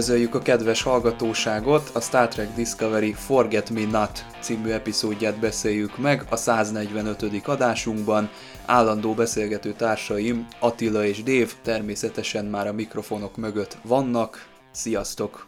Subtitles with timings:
[0.00, 6.26] Üdvözöljük a kedves hallgatóságot, a Star Trek Discovery Forget Me Not című epizódját beszéljük meg
[6.30, 7.22] a 145.
[7.44, 8.30] adásunkban.
[8.66, 14.48] Állandó beszélgető társaim Attila és Dév természetesen már a mikrofonok mögött vannak.
[14.70, 15.46] Sziasztok!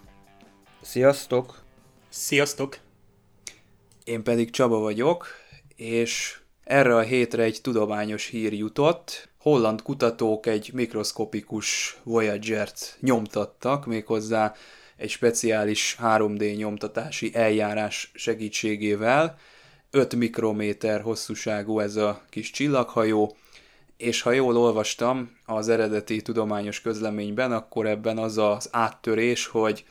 [0.82, 1.62] Sziasztok!
[2.08, 2.78] Sziasztok!
[4.04, 5.26] Én pedig Csaba vagyok,
[5.76, 14.54] és erre a hétre egy tudományos hír jutott, holland kutatók egy mikroszkopikus Voyager-t nyomtattak, méghozzá
[14.96, 19.38] egy speciális 3D nyomtatási eljárás segítségével.
[19.90, 23.36] 5 mikrométer hosszúságú ez a kis csillaghajó,
[23.96, 29.84] és ha jól olvastam az eredeti tudományos közleményben, akkor ebben az az áttörés, hogy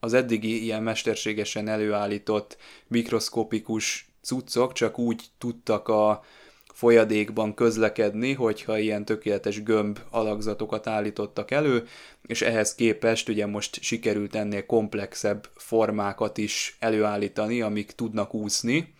[0.00, 6.24] az eddigi ilyen mesterségesen előállított mikroszkopikus cuccok csak úgy tudtak a
[6.78, 11.86] folyadékban közlekedni, hogyha ilyen tökéletes gömb alakzatokat állítottak elő,
[12.26, 18.94] és ehhez képest ugye most sikerült ennél komplexebb formákat is előállítani, amik tudnak úszni,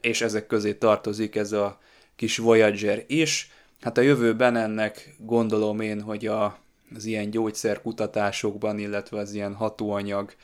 [0.00, 1.78] és ezek közé tartozik ez a
[2.16, 3.50] kis Voyager is.
[3.80, 6.58] Hát a jövőben ennek gondolom én, hogy a,
[6.94, 10.34] az ilyen gyógyszerkutatásokban, illetve az ilyen hatóanyag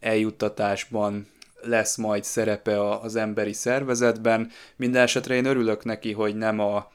[0.00, 1.26] eljuttatásban
[1.62, 4.50] lesz majd szerepe az emberi szervezetben.
[4.76, 6.90] Minden esetre én örülök neki, hogy nem a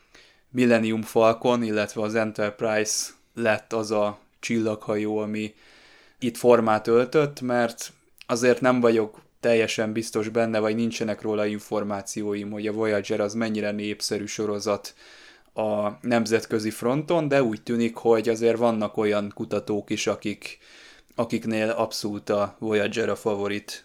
[0.49, 5.53] Millennium Falcon, illetve az Enterprise lett az a csillaghajó, ami
[6.19, 7.91] itt formát öltött, mert
[8.25, 13.72] azért nem vagyok teljesen biztos benne, vagy nincsenek róla információim, hogy a Voyager az mennyire
[13.72, 14.94] népszerű sorozat
[15.53, 20.57] a nemzetközi fronton, de úgy tűnik, hogy azért vannak olyan kutatók is, akik,
[21.16, 23.84] akiknél abszolút a Voyager a favorit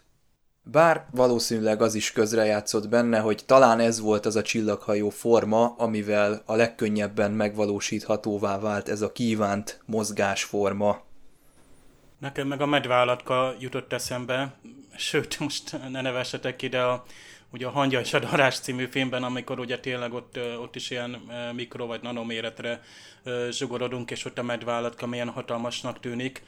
[0.71, 6.43] bár valószínűleg az is közrejátszott benne, hogy talán ez volt az a csillaghajó forma, amivel
[6.47, 11.03] a legkönnyebben megvalósíthatóvá vált ez a kívánt mozgásforma.
[12.19, 14.55] Nekem meg a medvállatka jutott eszembe,
[14.97, 17.05] sőt, most ne nevessetek ide a,
[17.53, 21.11] ugye a Hangya és a Darás című filmben, amikor ugye tényleg ott, ott is ilyen
[21.55, 22.83] mikro vagy nanoméretre
[23.51, 26.43] zsugorodunk, és ott a medvállatka milyen hatalmasnak tűnik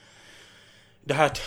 [1.04, 1.38] de hát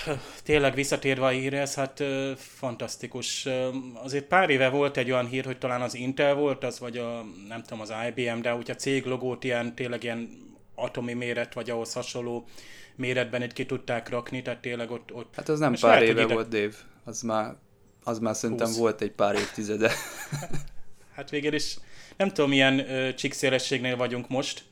[0.43, 2.03] tényleg visszatérve a hírhez, hát
[2.37, 3.47] fantasztikus.
[3.93, 7.25] Azért pár éve volt egy olyan hír, hogy talán az Intel volt, az vagy a,
[7.47, 10.29] nem tudom, az IBM, de úgy a cég logót ilyen, tényleg ilyen
[10.75, 12.47] atomi méret, vagy ahhoz hasonló
[12.95, 15.13] méretben itt ki tudták rakni, tehát tényleg ott...
[15.13, 16.33] ott hát az nem pár lehet, éve ide...
[16.33, 16.75] volt, Dave.
[17.03, 17.55] Az már,
[18.03, 18.77] az már szerintem 20.
[18.77, 19.91] volt egy pár évtizede.
[21.15, 21.77] hát végül is
[22.17, 22.85] nem tudom, milyen
[23.15, 24.63] csíkszélességnél vagyunk most,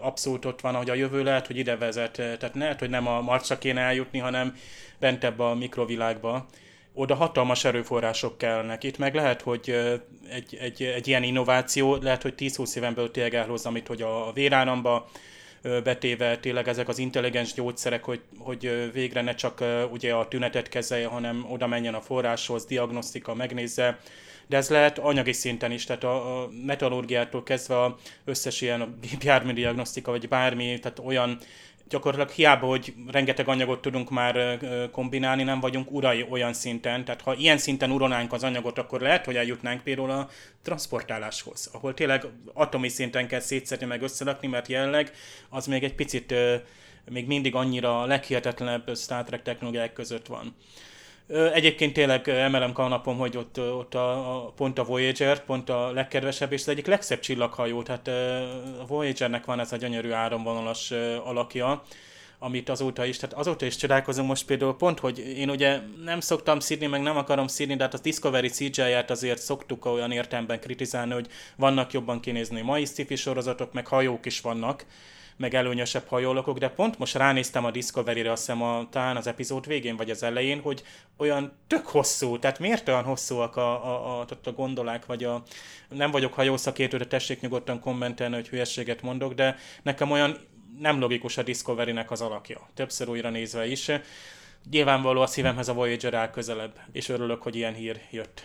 [0.00, 2.12] abszolút ott van, hogy a jövő lehet, hogy ide vezet.
[2.12, 4.56] Tehát lehet, hogy nem a Marsra kéne eljutni, hanem
[4.98, 6.46] bentebb a mikrovilágba.
[6.94, 8.84] Oda hatalmas erőforrások kellnek.
[8.84, 9.70] Itt meg lehet, hogy
[10.30, 14.32] egy, egy, egy ilyen innováció, lehet, hogy 10-20 éven belül tényleg elhozza, amit hogy a
[14.32, 15.08] véráramba
[15.62, 21.06] betéve tényleg ezek az intelligens gyógyszerek, hogy, hogy végre ne csak ugye a tünetet kezelje,
[21.06, 23.98] hanem oda menjen a forráshoz, diagnosztika, megnézze,
[24.46, 28.88] de ez lehet anyagi szinten is, tehát a, a metallurgiától kezdve a összes ilyen a
[29.10, 31.38] gépjármű diagnosztika, vagy bármi, tehát olyan
[31.88, 34.58] gyakorlatilag hiába, hogy rengeteg anyagot tudunk már
[34.92, 39.24] kombinálni, nem vagyunk urai olyan szinten, tehát ha ilyen szinten urolnánk az anyagot, akkor lehet,
[39.24, 40.28] hogy eljutnánk például a
[40.62, 45.12] transportáláshoz, ahol tényleg atomi szinten kell szétszedni meg összerakni, mert jelenleg
[45.48, 46.34] az még egy picit
[47.10, 50.56] még mindig annyira leghihetetlenebb Star Trek technológiák között van.
[51.28, 56.52] Egyébként tényleg emelem kanapom, hogy ott, ott a, a, pont a Voyager, pont a legkedvesebb,
[56.52, 58.08] és az egyik legszebb csillaghajó, tehát
[58.80, 60.90] a Voyagernek van ez a gyönyörű áramvonalas
[61.24, 61.82] alakja,
[62.38, 66.60] amit azóta is, tehát azóta is csodálkozom most például pont, hogy én ugye nem szoktam
[66.60, 71.12] szídni, meg nem akarom szídni, de hát a Discovery CGI-ját azért szoktuk olyan értelemben kritizálni,
[71.12, 71.26] hogy
[71.56, 74.84] vannak jobban kinézni mai sci sorozatok, meg hajók is vannak,
[75.36, 79.66] meg előnyösebb hajólokok, de pont most ránéztem a Discovery-re, azt hiszem a, talán az epizód
[79.66, 80.82] végén vagy az elején, hogy
[81.16, 85.42] olyan tök hosszú, tehát miért olyan hosszúak a, a, a, a gondolák, vagy a,
[85.88, 90.36] nem vagyok hajószakértő, de tessék nyugodtan kommentelni, hogy hülyeséget mondok, de nekem olyan
[90.78, 92.68] nem logikus a Discovery-nek az alakja.
[92.74, 93.90] Többször újra nézve is.
[94.70, 98.42] Nyilvánvaló a szívemhez a Voyager áll közelebb, és örülök, hogy ilyen hír jött.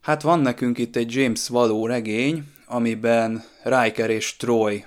[0.00, 4.84] Hát van nekünk itt egy James Való regény, amiben Riker és Troy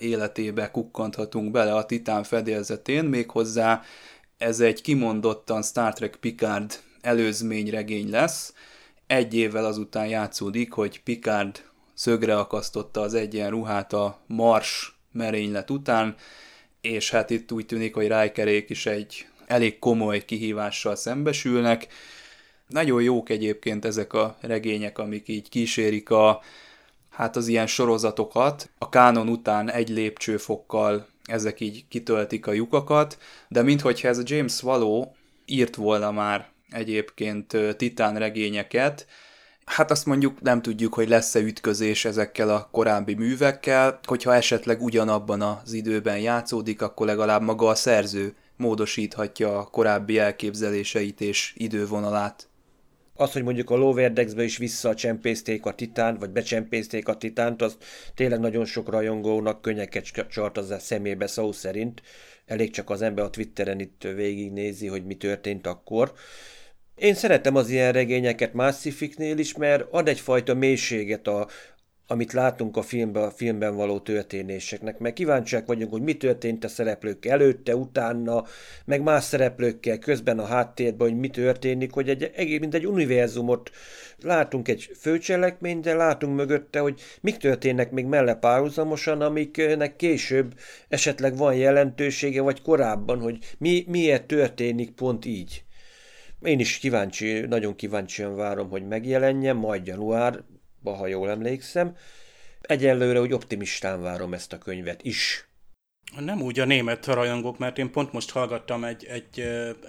[0.00, 3.82] életébe kukkanthatunk bele a Titán fedélzetén, méghozzá
[4.38, 8.54] ez egy kimondottan Star Trek Picard előzményregény lesz,
[9.06, 11.64] egy évvel azután játszódik, hogy Picard
[11.94, 16.16] szögre akasztotta az egyenruhát a Mars merénylet után,
[16.80, 21.86] és hát itt úgy tűnik, hogy Rijkerék is egy elég komoly kihívással szembesülnek.
[22.66, 26.40] Nagyon jók egyébként ezek a regények, amik így kísérik a,
[27.20, 28.70] hát az ilyen sorozatokat.
[28.78, 33.18] A kánon után egy lépcsőfokkal ezek így kitöltik a lyukakat,
[33.48, 35.04] de minthogyha ez a James Wallow
[35.44, 39.06] írt volna már egyébként titán regényeket,
[39.64, 45.42] Hát azt mondjuk nem tudjuk, hogy lesz-e ütközés ezekkel a korábbi művekkel, hogyha esetleg ugyanabban
[45.42, 52.49] az időben játszódik, akkor legalább maga a szerző módosíthatja a korábbi elképzeléseit és idővonalát.
[53.20, 57.76] Az, hogy mondjuk a Loverdexbe is visszacsempészték a titánt, vagy becsempészték a titánt, az
[58.14, 62.02] tényleg nagyon sok rajongónak könnyeket csart az a szemébe szó szerint.
[62.46, 66.12] Elég csak az ember a Twitteren itt végignézi, hogy mi történt akkor.
[66.96, 71.48] Én szeretem az ilyen regényeket Massifiknél is, mert ad egyfajta mélységet a,
[72.10, 76.68] amit látunk a filmben, a filmben való történéseknek, mert kíváncsiak vagyunk, hogy mi történt a
[76.68, 78.44] szereplők előtte, utána,
[78.84, 83.70] meg más szereplőkkel közben a háttérben, hogy mi történik, hogy egy, egész, mint egy univerzumot
[84.20, 90.54] látunk egy főcselekményt, de látunk mögötte, hogy mik történnek még melle párhuzamosan, amiknek később
[90.88, 95.64] esetleg van jelentősége, vagy korábban, hogy mi, miért történik pont így.
[96.42, 99.86] Én is kíváncsi, nagyon kíváncsian várom, hogy megjelenjen, majd
[100.82, 101.96] januárban, ha jól emlékszem.
[102.60, 105.44] Egyelőre, hogy optimistán várom ezt a könyvet is.
[106.18, 109.40] Nem úgy a német rajongók, mert én pont most hallgattam egy, egy,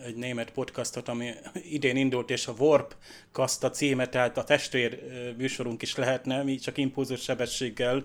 [0.05, 2.95] egy német podcastot, ami idén indult, és a Warp
[3.31, 4.99] kaszt a címe, tehát a testvér
[5.37, 8.03] műsorunk is lehetne, mi csak impulzus sebességgel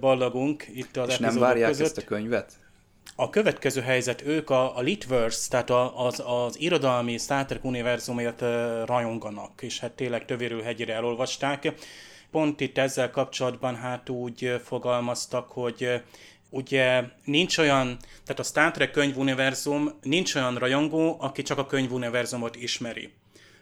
[0.00, 1.86] ballagunk itt az És nem várják között.
[1.86, 2.52] ezt a könyvet?
[3.16, 8.40] A következő helyzet, ők a, a Litverse, tehát a, az, az irodalmi Star Trek univerzumért
[8.86, 11.72] rajonganak, és hát tényleg tövérül hegyire elolvasták.
[12.30, 16.02] Pont itt ezzel kapcsolatban hát úgy fogalmaztak, hogy
[16.50, 22.56] ugye nincs olyan, tehát a Star Trek könyvuniverzum nincs olyan rajongó, aki csak a könyvuniverzumot
[22.56, 23.12] ismeri.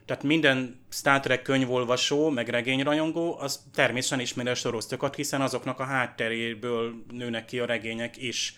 [0.05, 5.85] Tehát minden Star Trek könyvolvasó, meg regényrajongó, az természetesen ismeri a sorozatokat, hiszen azoknak a
[5.85, 8.57] hátteréből nőnek ki a regények is.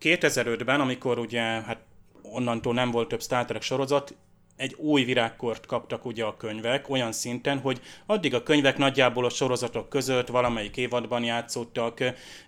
[0.00, 1.78] 2005-ben, amikor ugye hát
[2.22, 4.14] onnantól nem volt több Star Trek sorozat,
[4.60, 9.30] egy új virágkort kaptak ugye a könyvek, olyan szinten, hogy addig a könyvek nagyjából a
[9.30, 11.98] sorozatok között valamelyik évadban játszottak,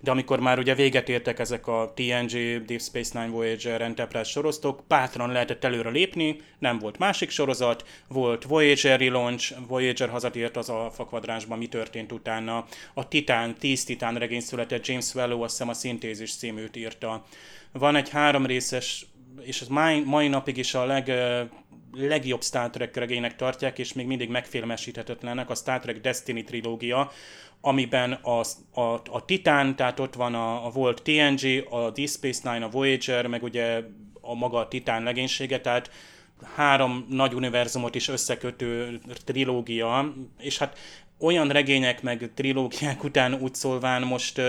[0.00, 4.82] de amikor már ugye véget értek ezek a TNG, Deep Space Nine Voyager, Enterprise sorozatok,
[4.88, 10.90] bátran lehetett előre lépni, nem volt másik sorozat, volt Voyager relaunch, Voyager hazatért az a
[10.94, 15.74] fakvadránsban, mi történt utána, a Titán, 10 Titán regény született, James Wellow azt hiszem a
[15.74, 17.24] Szintézis címűt írta.
[17.72, 19.06] Van egy három részes
[19.40, 21.12] és az mai, mai napig is a leg,
[21.92, 27.10] legjobb Star Trek regénynek tartják, és még mindig megfilmesíthetetlenek a Star Trek Destiny trilógia,
[27.60, 28.40] amiben a,
[28.80, 32.68] a, a Titan, tehát ott van a, a volt TNG, a Deep Space Nine, a
[32.68, 33.82] Voyager, meg ugye
[34.20, 35.90] a maga a Titan legénysége, tehát
[36.54, 40.78] három nagy univerzumot is összekötő trilógia, és hát
[41.18, 44.40] olyan regények meg trilógiák után úgy szólván most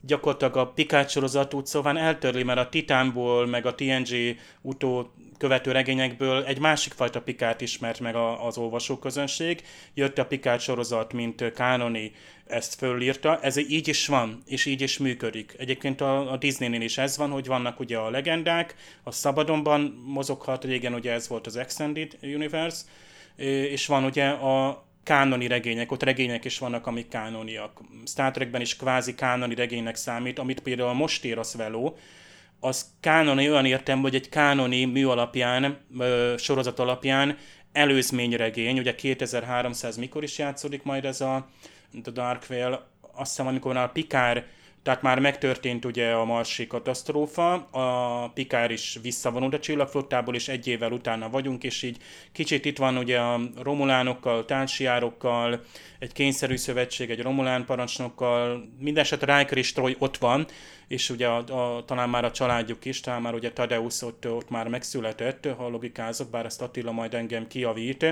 [0.00, 5.72] gyakorlatilag a Picard sorozat úgy szóval eltörli, mert a Titánból, meg a TNG utó követő
[5.72, 9.62] regényekből egy másik fajta Pikárt ismert meg a, az olvasóközönség.
[9.94, 12.12] Jött a Pikát sorozat, mint kánoni,
[12.46, 13.38] ezt fölírta.
[13.40, 15.54] Ez így is van, és így is működik.
[15.58, 20.64] Egyébként a, a Disney-nél is ez van, hogy vannak ugye a legendák, a szabadonban mozoghat,
[20.64, 22.84] régen ugye ez volt az Extended Universe,
[23.36, 27.80] és van ugye a kánoni regények, ott regények is vannak, amik kánoniak.
[28.06, 31.94] Star Trekben is kvázi kánoni regénynek számít, amit például most ír a Svelo,
[32.64, 37.36] az kánoni olyan értem, hogy egy kánoni mű alapján, ö, sorozat alapján
[37.72, 41.48] előzményregény, ugye 2300 mikor is játszódik majd ez a
[42.02, 44.46] The Dark Veil, azt hiszem, amikor a Pikár
[44.82, 50.66] tehát már megtörtént ugye a marsi katasztrófa, a Pikár is visszavonult a csillagflottából, és egy
[50.66, 51.96] évvel utána vagyunk, és így
[52.32, 55.64] kicsit itt van ugye a romulánokkal, társiárokkal,
[55.98, 60.46] egy kényszerű szövetség, egy romulán parancsnokkal, mindesetre Riker és Troy ott van,
[60.88, 64.50] és ugye a, a, talán már a családjuk is, talán már ugye Tadeusz ott, ott
[64.50, 68.06] már megszületett, ha logikázok, bár ezt Attila majd engem kiavít,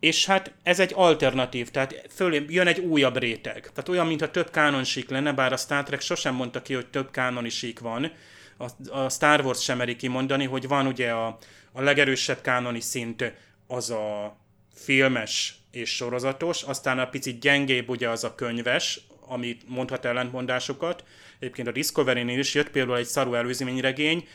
[0.00, 3.60] és hát ez egy alternatív, tehát föl jön egy újabb réteg.
[3.60, 7.10] Tehát olyan, mintha több kánonsík lenne, bár a Star Trek sosem mondta ki, hogy több
[7.10, 8.12] kánonisík van.
[8.56, 11.38] A, a Star Wars sem meri kimondani, hogy van ugye a,
[11.72, 13.32] a legerősebb kánoni szint
[13.66, 14.36] az a
[14.74, 21.04] filmes és sorozatos, aztán a picit gyengébb ugye az a könyves, amit mondhat ellentmondásokat.
[21.38, 24.28] Egyébként a Discovery-nél is jött például egy szarú előzményregény,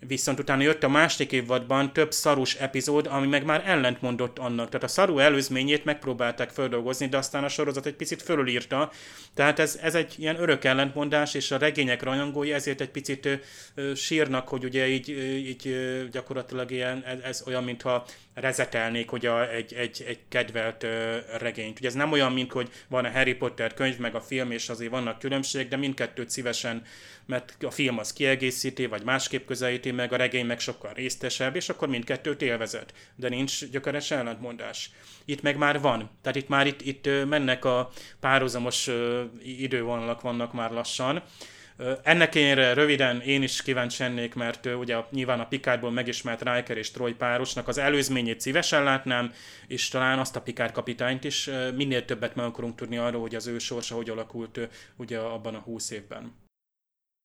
[0.00, 4.68] Viszont utána jött a második évadban több szarus epizód, ami meg már ellentmondott annak.
[4.68, 8.90] Tehát a szaru előzményét megpróbálták földolgozni, de aztán a sorozat egy picit fölülírta.
[9.34, 13.28] Tehát ez, ez egy ilyen örök ellentmondás, és a regények rajongói ezért egy picit
[13.74, 15.08] ö, sírnak, hogy ugye így,
[15.48, 20.82] így ö, gyakorlatilag ilyen, ez, ez olyan, mintha rezetelnék hogy a, egy, egy, egy kedvelt
[20.82, 21.78] ö, regényt.
[21.78, 24.68] Ugye ez nem olyan, mint hogy van a Harry Potter könyv, meg a film, és
[24.68, 26.82] azért vannak különbségek, de mindkettőt szívesen,
[27.26, 29.46] mert a film az kiegészíti, vagy másképp
[29.86, 32.92] közelíti meg, a regény meg sokkal résztesebb, és akkor mindkettőt élvezet.
[33.16, 34.90] De nincs gyökeres ellentmondás.
[35.24, 36.10] Itt meg már van.
[36.22, 37.90] Tehát itt már itt, itt mennek a
[38.20, 38.90] párhuzamos
[39.42, 41.22] idővonalak vannak már lassan.
[42.02, 46.90] Ennek én röviden én is kíváncsi lennék, mert ugye nyilván a Picardból megismert Riker és
[46.90, 49.32] Troy párosnak az előzményét szívesen látnám,
[49.66, 53.46] és talán azt a Picard kapitányt is minél többet meg akarunk tudni arról, hogy az
[53.46, 54.60] ő sorsa hogy alakult
[54.96, 56.32] ugye abban a húsz évben.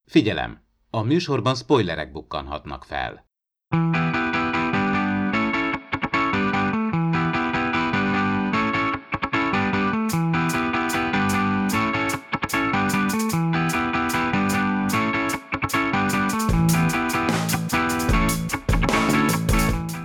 [0.05, 0.70] Figyelem!
[0.93, 3.29] A műsorban spoilerek bukkanhatnak fel.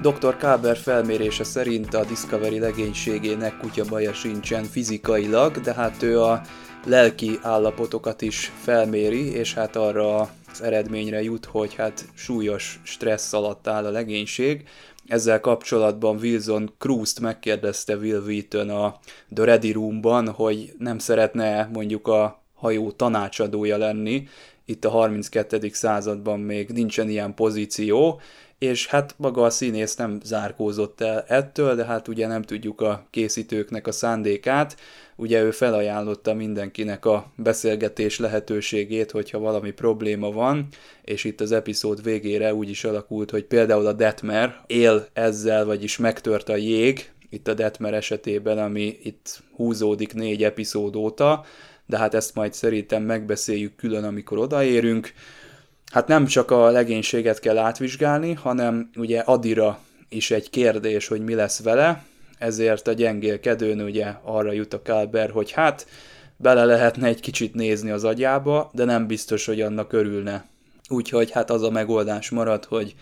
[0.03, 0.37] Dr.
[0.37, 6.41] Káber felmérése szerint a Discovery legénységének kutyabaja sincsen fizikailag, de hát ő a
[6.85, 10.29] lelki állapotokat is felméri, és hát arra
[10.61, 14.69] eredményre jut, hogy hát súlyos stressz alatt áll a legénység.
[15.07, 18.99] Ezzel kapcsolatban Wilson Cruz-t megkérdezte Will Wheaton a
[19.35, 24.29] The Ready Room-ban, hogy nem szeretne mondjuk a hajó tanácsadója lenni,
[24.69, 25.71] itt a 32.
[25.73, 28.21] században még nincsen ilyen pozíció,
[28.59, 33.07] és hát maga a színész nem zárkózott el ettől, de hát ugye nem tudjuk a
[33.11, 34.77] készítőknek a szándékát,
[35.17, 40.69] ugye ő felajánlotta mindenkinek a beszélgetés lehetőségét, hogyha valami probléma van,
[41.05, 45.97] és itt az epizód végére úgy is alakult, hogy például a Detmer él ezzel, vagyis
[45.97, 51.45] megtört a jég, itt a Detmer esetében, ami itt húzódik négy epizód óta,
[51.87, 55.13] de hát ezt majd szerintem megbeszéljük külön, amikor odaérünk.
[55.93, 61.35] Hát nem csak a legénységet kell átvizsgálni, hanem ugye Adira is egy kérdés, hogy mi
[61.35, 62.05] lesz vele,
[62.39, 65.87] ezért a gyengélkedőn ugye arra jut a Kálber, hogy hát
[66.37, 70.47] bele lehetne egy kicsit nézni az agyába, de nem biztos, hogy annak örülne.
[70.89, 72.95] Úgyhogy hát az a megoldás marad, hogy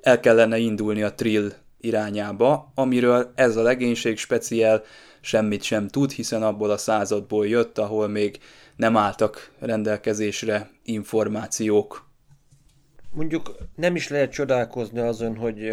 [0.00, 4.82] el kellene indulni a trill irányába, amiről ez a legénység speciál
[5.20, 8.38] semmit sem tud, hiszen abból a századból jött, ahol még
[8.76, 12.10] nem álltak rendelkezésre információk.
[13.10, 15.72] Mondjuk nem is lehet csodálkozni azon, hogy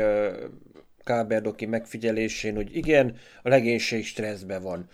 [1.10, 4.88] Káberdoki megfigyelésén, hogy igen, a legénység stresszben van.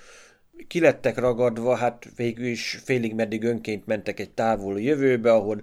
[0.68, 5.62] Ki lettek ragadva, hát végül is félig meddig önként mentek egy távoli jövőbe, ahol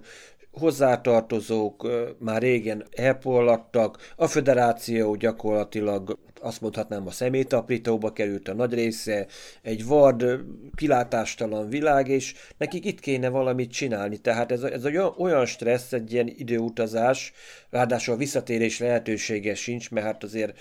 [0.51, 1.87] hozzátartozók
[2.19, 9.27] már régen elpollattak, a föderáció gyakorlatilag azt mondhatnám a szemétaprítóba került a nagy része,
[9.61, 10.25] egy vad,
[10.75, 14.17] kilátástalan világ, és nekik itt kéne valamit csinálni.
[14.17, 14.85] Tehát ez, ez
[15.17, 17.33] olyan stressz, egy ilyen időutazás,
[17.69, 20.57] ráadásul a visszatérés lehetősége sincs, mert hát azért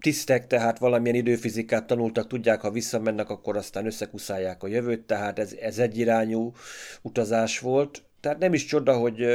[0.00, 5.52] tisztek, tehát valamilyen időfizikát tanultak, tudják, ha visszamennek, akkor aztán összekuszálják a jövőt, tehát ez,
[5.60, 6.52] ez egyirányú
[7.02, 8.02] utazás volt.
[8.20, 9.26] Tehát nem is csoda, hogy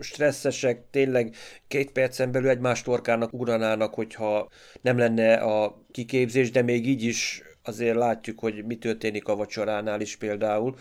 [0.00, 1.34] stresszesek, tényleg
[1.68, 4.48] két percen belül egymás torkának ugranának, hogyha
[4.80, 10.00] nem lenne a kiképzés, de még így is azért látjuk, hogy mi történik a vacsoránál
[10.00, 10.76] is például,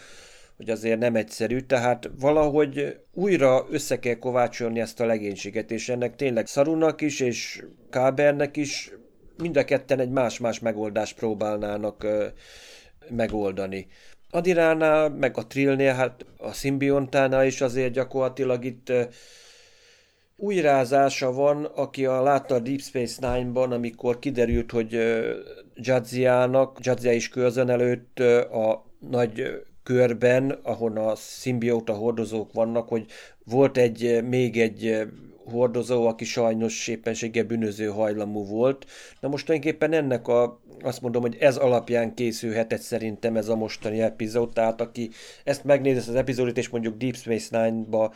[0.57, 6.15] hogy azért nem egyszerű, tehát valahogy újra össze kell kovácsolni ezt a legénységet, és ennek
[6.15, 8.91] tényleg Szarunak is, és Kábernek is
[9.37, 12.07] mind a ketten egy más-más megoldást próbálnának
[13.09, 13.87] megoldani.
[14.29, 18.91] Adiránál, meg a Trillnél, hát a szimbiontánál is azért gyakorlatilag itt
[20.35, 24.97] újrázása van, aki a, látta a Deep Space Nine-ban, amikor kiderült, hogy
[25.75, 28.19] Jadziának, Jadzia is körzön előtt
[28.51, 33.05] a nagy körben, ahol a szimbióta hordozók vannak, hogy
[33.43, 35.07] volt egy, még egy
[35.45, 38.85] hordozó, aki sajnos éppenséggel bűnöző hajlamú volt.
[39.19, 44.01] Na most tulajdonképpen ennek a, azt mondom, hogy ez alapján készülhetett szerintem ez a mostani
[44.01, 45.09] epizód, tehát aki
[45.43, 48.13] ezt megnézi az epizódot, és mondjuk Deep Space Nine-ba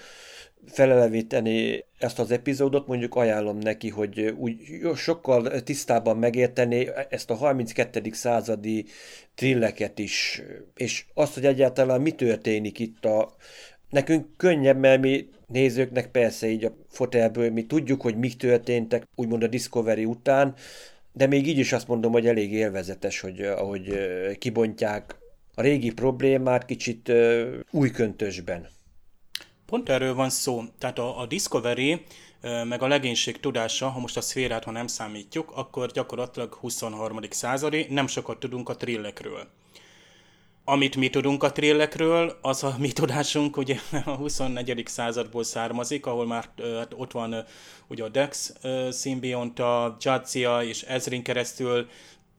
[0.65, 4.57] felelevíteni ezt az epizódot, mondjuk ajánlom neki, hogy úgy
[4.95, 8.01] sokkal tisztában megérteni ezt a 32.
[8.11, 8.85] századi
[9.35, 10.41] trilleket is,
[10.75, 13.35] és azt, hogy egyáltalán mi történik itt a...
[13.89, 19.43] Nekünk könnyebb, mert mi nézőknek persze így a fotelből mi tudjuk, hogy mik történtek, úgymond
[19.43, 20.55] a Discovery után,
[21.19, 23.93] de még így is azt mondom, hogy elég élvezetes, hogy ahogy
[24.37, 25.15] kibontják
[25.55, 27.11] a régi problémát kicsit
[27.71, 28.67] új köntösben.
[29.65, 30.63] Pont erről van szó.
[30.77, 32.05] Tehát a, a Discovery
[32.67, 37.19] meg a legénység tudása, ha most a szférát, ha nem számítjuk, akkor gyakorlatilag 23.
[37.29, 39.47] századi, nem sokat tudunk a trillekről.
[40.71, 44.83] Amit mi tudunk a trillekről, az a mi tudásunk ugye a 24.
[44.85, 47.45] századból származik, ahol már hát ott van
[47.87, 48.53] ugye a Dex
[48.89, 51.87] szimbionta, Jadzia és Ezrin keresztül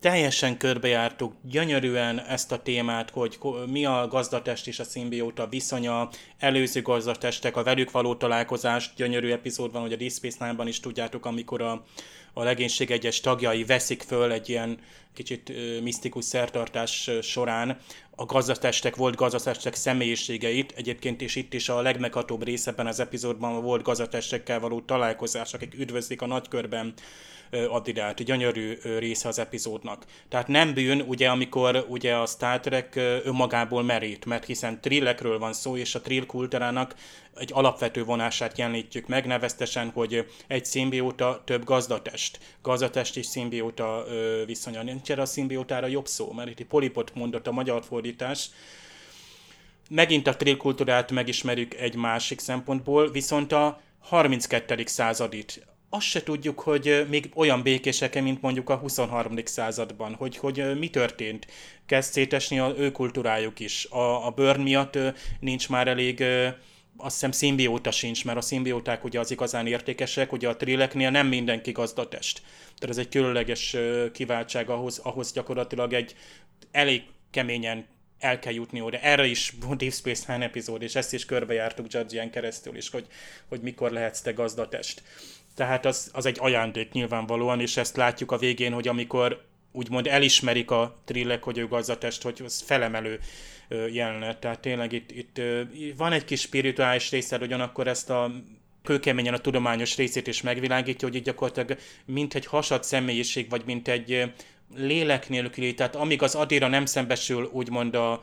[0.00, 6.08] teljesen körbejártuk gyönyörűen ezt a témát, hogy mi a gazdatest és a szimbióta viszonya,
[6.38, 10.80] előző gazdatestek, a velük való találkozás, gyönyörű epizód van, hogy a Deep Space Nine-ban is
[10.80, 11.84] tudjátok, amikor a,
[12.32, 14.78] a legénység egyes tagjai veszik föl egy ilyen
[15.14, 17.78] kicsit misztikus szertartás során.
[18.16, 23.82] A gazdatestek, volt gazdatestek személyiségeit, egyébként is itt is a legmeghatóbb részeben az epizódban volt
[23.82, 26.94] gazdatestekkel való találkozás, akik üdvözlik a nagykörben
[27.68, 30.04] Adirát, gyönyörű része az epizódnak.
[30.28, 35.52] Tehát nem bűn, ugye, amikor ugye a Star Trek önmagából merít, mert hiszen trillekről van
[35.52, 36.94] szó, és a trill kultúrának
[37.36, 42.38] egy alapvető vonását jelenítjük meg, neveztesen, hogy egy szimbióta több gazdatest.
[42.62, 44.04] Gazdatest és szimbióta
[44.46, 44.82] viszonya.
[44.82, 48.50] Nincs erre a szimbiótára jobb szó, mert itt polipot mondott a magyar fordítás,
[49.90, 54.82] megint a trill kultúrát megismerjük egy másik szempontból, viszont a 32.
[54.86, 59.36] századit azt se tudjuk, hogy még olyan békések mint mondjuk a 23.
[59.44, 61.46] században, hogy, hogy mi történt.
[61.86, 63.84] Kezd szétesni a ő kultúrájuk is.
[63.84, 64.98] A, a bőr miatt
[65.40, 66.24] nincs már elég
[66.96, 71.26] azt hiszem szimbióta sincs, mert a szimbióták ugye az igazán értékesek, ugye a trilleknél nem
[71.26, 72.42] mindenki gazdatest.
[72.78, 73.76] Tehát ez egy különleges
[74.12, 76.14] kiváltság ahhoz, ahhoz gyakorlatilag egy
[76.70, 77.86] elég keményen
[78.18, 78.98] el kell jutni oda.
[78.98, 83.06] Erre is Deep Space Nine epizód, és ezt is körbejártuk Judge keresztül is, hogy,
[83.48, 85.02] hogy mikor lehetsz te gazdatest.
[85.60, 90.70] Tehát az, az egy ajándék nyilvánvalóan, és ezt látjuk a végén, hogy amikor úgymond elismerik
[90.70, 93.18] a trillek, hogy ő gazzatest, hogy az felemelő
[93.92, 94.38] jelenet.
[94.38, 95.40] Tehát tényleg itt, itt
[95.96, 98.30] van egy kis spirituális része, hogy ugyanakkor ezt a
[98.82, 103.88] kőkeményen a tudományos részét is megvilágítja, hogy itt gyakorlatilag mint egy hasad személyiség, vagy mint
[103.88, 104.32] egy
[104.76, 108.22] lélek nélküli, tehát amíg az Adira nem szembesül úgymond a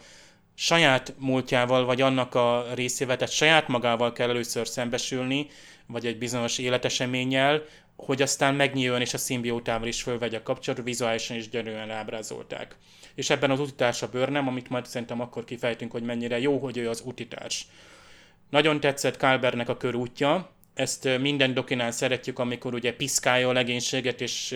[0.59, 5.47] saját múltjával, vagy annak a részével, tehát saját magával kell először szembesülni,
[5.85, 7.63] vagy egy bizonyos életeseménnyel,
[7.95, 12.75] hogy aztán megnyíljon és a szimbiótával is fölvegye a kapcsolatot, vizuálisan is gyönyörűen ábrázolták.
[13.15, 16.77] És ebben az utitárs a bőrnem, amit majd szerintem akkor kifejtünk, hogy mennyire jó, hogy
[16.77, 17.67] ő az utitárs.
[18.49, 24.55] Nagyon tetszett Kálbernek a körútja, ezt minden dokinál szeretjük, amikor ugye piszkálja a legénységet, és,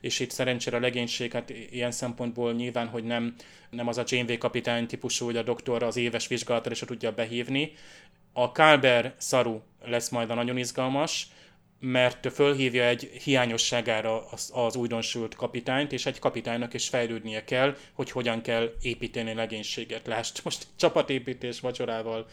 [0.00, 3.34] és itt szerencsére a legénység, hát ilyen szempontból nyilván, hogy nem,
[3.70, 7.72] nem az a Janeway kapitány típusú, hogy a doktor az éves vizsgálatára is tudja behívni.
[8.32, 11.28] A Kálber szaru lesz majd a nagyon izgalmas,
[11.80, 18.10] mert fölhívja egy hiányosságára az, az újdonsült kapitányt, és egy kapitánynak is fejlődnie kell, hogy
[18.10, 20.06] hogyan kell építeni legénységet.
[20.06, 22.26] Lásd, most csapatépítés vacsorával.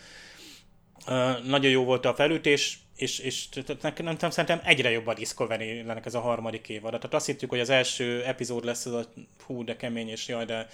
[1.08, 3.50] Uh, nagyon jó volt a felütés, és, és
[3.82, 6.92] nem, nem tudom, szerintem egyre jobb a Discovery lennek ez a harmadik évad.
[6.92, 9.06] Tehát azt hittük, hogy az első epizód lesz az a
[9.46, 10.68] hú, de kemény, és jaj, de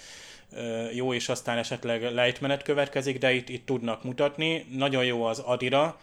[0.92, 4.66] jó, és aztán esetleg lejtmenet következik, de itt, itt tudnak mutatni.
[4.70, 5.98] Nagyon jó az Adira,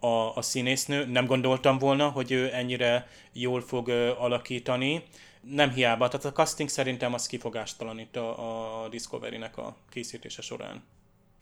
[0.00, 1.04] a, a színésznő.
[1.04, 5.02] Nem gondoltam volna, hogy ő ennyire jól fog alakítani.
[5.40, 10.82] Nem hiába, tehát a casting szerintem az kifogástalan itt a, a Discovery-nek a készítése során.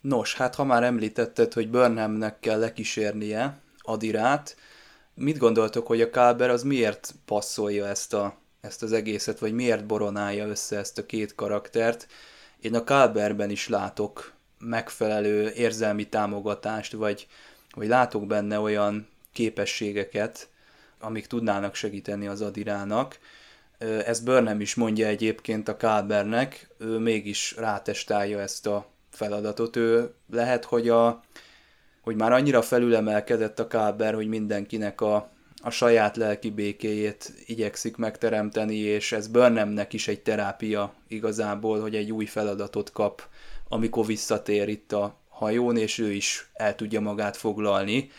[0.01, 4.57] Nos, hát ha már említetted, hogy Burnhamnek kell lekísérnie Adirát,
[5.14, 9.87] mit gondoltok, hogy a Kálber az miért passzolja ezt, a, ezt az egészet, vagy miért
[9.87, 12.07] boronálja össze ezt a két karaktert?
[12.61, 17.27] Én a Kálberben is látok megfelelő érzelmi támogatást, vagy
[17.70, 20.49] hogy látok benne olyan képességeket,
[21.01, 23.18] amik tudnának segíteni az Adirának.
[23.79, 29.77] Ez Burnham is mondja egyébként a Kálbernek, ő mégis rátestálja ezt a feladatot.
[29.77, 31.23] Ő lehet, hogy, a,
[32.05, 35.31] hogy már annyira felülemelkedett a Kálber, hogy mindenkinek a,
[35.62, 42.12] a saját lelki békéjét igyekszik megteremteni, és ez Burnhamnek is egy terápia igazából, hogy egy
[42.12, 43.23] új feladatot kap,
[43.69, 48.11] amikor visszatér itt a hajón, és ő is el tudja magát foglalni.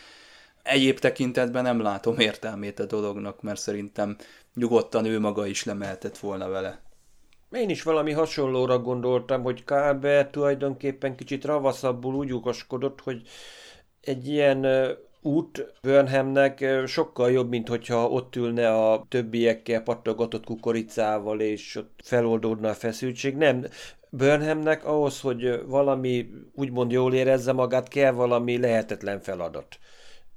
[0.64, 4.16] Egyéb tekintetben nem látom értelmét a dolognak, mert szerintem
[4.56, 6.82] nyugodtan ő maga is lemeltett volna vele.
[7.52, 13.22] Én is valami hasonlóra gondoltam, hogy Káber tulajdonképpen kicsit ravaszabbul úgy ugaskodott, hogy
[14.06, 14.66] egy ilyen
[15.22, 22.70] út Burnhamnek sokkal jobb, mint hogyha ott ülne a többiekkel pattogatott kukoricával, és ott feloldódna
[22.70, 23.36] a feszültség.
[23.36, 23.66] Nem,
[24.10, 29.78] Burnhamnek ahhoz, hogy valami úgymond jól érezze magát, kell valami lehetetlen feladat.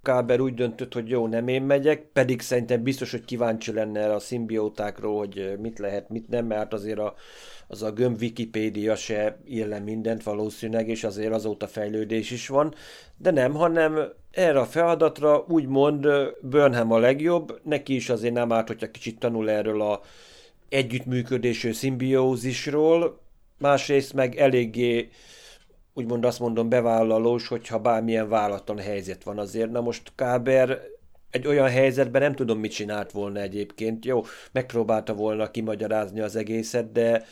[0.09, 4.15] Káber úgy döntött, hogy jó, nem én megyek, pedig szerintem biztos, hogy kíváncsi lenne erre
[4.15, 7.15] a szimbiótákról, hogy mit lehet, mit nem, mert azért a,
[7.67, 12.75] az a gömb Wikipédia se ír le mindent valószínűleg, és azért azóta fejlődés is van,
[13.17, 13.99] de nem, hanem
[14.31, 16.07] erre a feladatra úgymond
[16.43, 20.01] Burnham a legjobb, neki is azért nem árt, hogyha kicsit tanul erről a
[20.69, 23.21] együttműködésű szimbiózisról,
[23.59, 25.09] másrészt meg eléggé
[25.99, 29.71] úgymond azt mondom bevállalós, hogyha bármilyen vállaton helyzet van azért.
[29.71, 30.81] Na most Káber
[31.31, 34.05] egy olyan helyzetben nem tudom, mit csinált volna egyébként.
[34.05, 37.25] Jó, megpróbálta volna kimagyarázni az egészet, de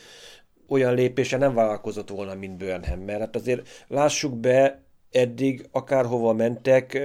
[0.67, 6.99] olyan lépése nem vállalkozott volna, mint Burnham, mert hát azért lássuk be, eddig akárhova mentek,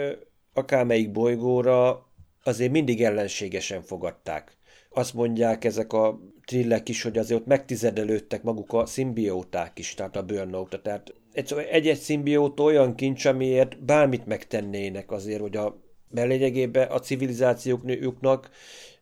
[0.53, 2.07] akármelyik bolygóra,
[2.45, 4.57] azért mindig ellenségesen fogadták.
[4.91, 10.17] Azt mondják ezek a trillek is, hogy azért ott megtizedelődtek maguk a szimbióták is, tehát
[10.17, 11.15] a burnout Tehát
[11.71, 18.51] egy-egy szimbióta olyan kincs, amiért bármit megtennének azért, hogy a belényegében a civilizációknak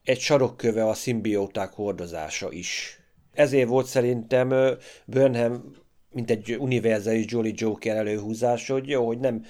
[0.05, 3.01] egy sarokköve a szimbióták hordozása is.
[3.33, 5.73] Ezért volt szerintem Burnham
[6.11, 9.45] mint egy univerzális Jolly Joker előhúzás, hogy jó, hogy nem,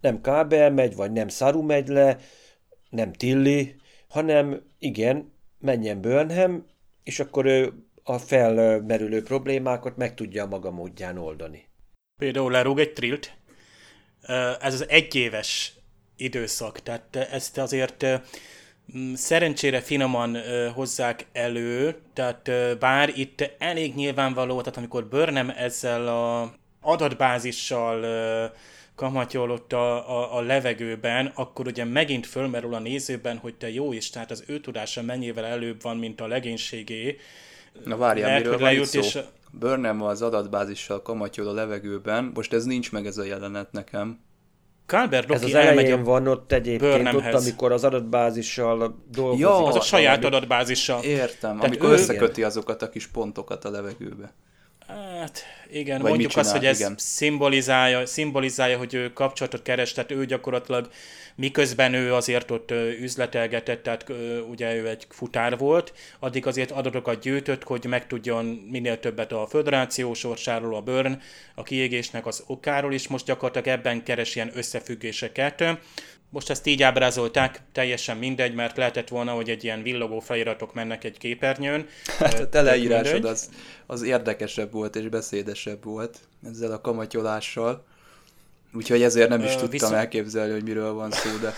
[0.00, 2.18] nem Kábel megy, vagy nem Saru megy le,
[2.90, 3.74] nem Tilly,
[4.08, 6.66] hanem igen, menjen Burnham,
[7.02, 7.72] és akkor ő
[8.02, 11.70] a felmerülő problémákat meg tudja maga módján oldani.
[12.22, 13.32] Például lerúg egy trilt,
[14.60, 15.72] ez az egyéves
[16.16, 18.06] időszak, tehát ezt azért
[19.14, 20.36] szerencsére finoman
[20.74, 28.04] hozzák elő, tehát bár itt elég nyilvánvaló, tehát amikor Burnham ezzel a adatbázissal
[28.94, 34.10] kamatyolott a, a, a levegőben, akkor ugye megint fölmerül a nézőben, hogy te jó is,
[34.10, 37.18] tehát az ő tudása mennyivel előbb van, mint a legénységé.
[37.84, 39.00] Na várjál, Mert, miről van itt szó?
[39.00, 39.18] És...
[39.58, 44.20] Burnham az adatbázissal kamatyol a levegőben, most ez nincs meg ez a jelenet nekem.
[44.86, 49.40] Calvert Ez az elején a van ott egyébként, ott, amikor az adatbázissal dolgozik.
[49.40, 51.02] Ja, az a saját adatbázissal.
[51.02, 51.92] Értem, Tehát amikor ő...
[51.92, 54.32] összeköti azokat a kis pontokat a levegőbe.
[54.86, 56.94] Hát igen, Vagy mondjuk azt, hogy ez igen.
[56.96, 60.88] szimbolizálja, szimbolizálja, hogy ő kapcsolatot keres, tehát ő gyakorlatilag
[61.34, 64.04] miközben ő azért ott üzletelgetett, tehát
[64.50, 70.14] ugye ő egy futár volt, addig azért adatokat gyűjtött, hogy megtudjon minél többet a föderáció
[70.14, 71.20] sorsáról, a Burn,
[71.54, 75.64] a kiégésnek az okáról, és most gyakorlatilag ebben keres ilyen összefüggéseket.
[76.30, 81.04] Most ezt így ábrázolták, teljesen mindegy, mert lehetett volna, hogy egy ilyen villogó feliratok mennek
[81.04, 81.86] egy képernyőn.
[82.18, 83.50] Hát a teleírásod az,
[83.86, 87.84] az érdekesebb volt és beszédesebb volt ezzel a kamatyolással.
[88.74, 89.94] Úgyhogy ezért nem is tudtam viszont...
[89.94, 91.54] elképzelni, hogy miről van szó, de...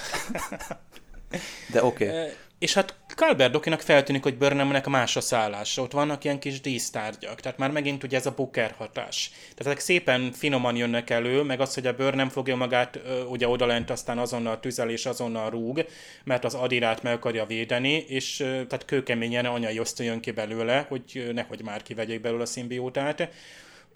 [1.72, 2.09] De oké.
[2.09, 2.29] Okay.
[2.59, 5.77] És hát Kalberdokinak feltűnik, hogy Burnhamnek más a szállás.
[5.79, 9.31] Ott vannak ilyen kis dísztárgyak, tehát már megint ugye ez a Booker hatás.
[9.31, 13.90] Tehát ezek szépen finoman jönnek elő, meg az, hogy a Burnham fogja magát ugye odalent,
[13.90, 15.87] aztán azonnal tüzel és azonnal rúg,
[16.24, 21.31] mert az Adirát meg akarja védeni, és tehát kőkeményen anyai osztó jön ki belőle, hogy
[21.35, 23.29] nehogy már kivegyék belőle a szimbiótát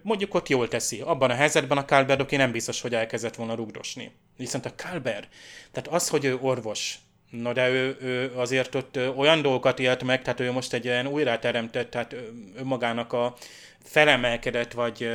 [0.01, 1.01] mondjuk ott jól teszi.
[1.01, 4.11] Abban a helyzetben a Kálber nem biztos, hogy elkezdett volna rugdosni.
[4.37, 5.27] Viszont a Kálber,
[5.71, 10.21] tehát az, hogy ő orvos, Na de ő, ő azért ott olyan dolgokat élt meg,
[10.21, 12.15] tehát ő most egy ilyen újráteremtett, tehát
[12.55, 13.35] önmagának a
[13.83, 15.09] felemelkedett, vagy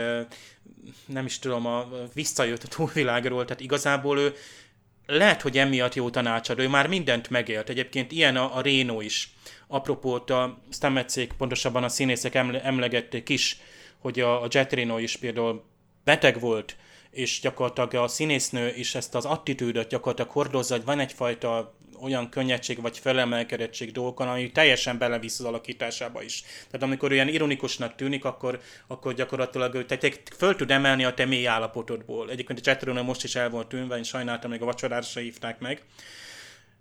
[1.06, 4.34] nem is tudom, a, visszajött a túlvilágról, tehát igazából ő
[5.06, 7.68] lehet, hogy emiatt jó tanácsadó, ő már mindent megélt.
[7.68, 9.34] Egyébként ilyen a, a Réno is.
[9.66, 13.60] Apropó, a Stametszik, pontosabban a színészek emle, emlegették is,
[14.04, 15.64] hogy a, a Jet Reno is például
[16.04, 16.76] beteg volt,
[17.10, 22.80] és gyakorlatilag a színésznő is ezt az attitűdöt gyakorlatilag hordozza, hogy van egyfajta olyan könnyedség
[22.80, 26.42] vagy felemelkedettség dolgokon, ami teljesen belevisz az alakításába is.
[26.66, 31.24] Tehát amikor olyan ironikusnak tűnik, akkor, akkor gyakorlatilag ő te, föl tud emelni a te
[31.24, 32.30] mély állapotodból.
[32.30, 35.58] Egyébként a chatterون most is el volt tűnve, én sajnáltam, még a vacsorára se hívták
[35.58, 35.82] meg.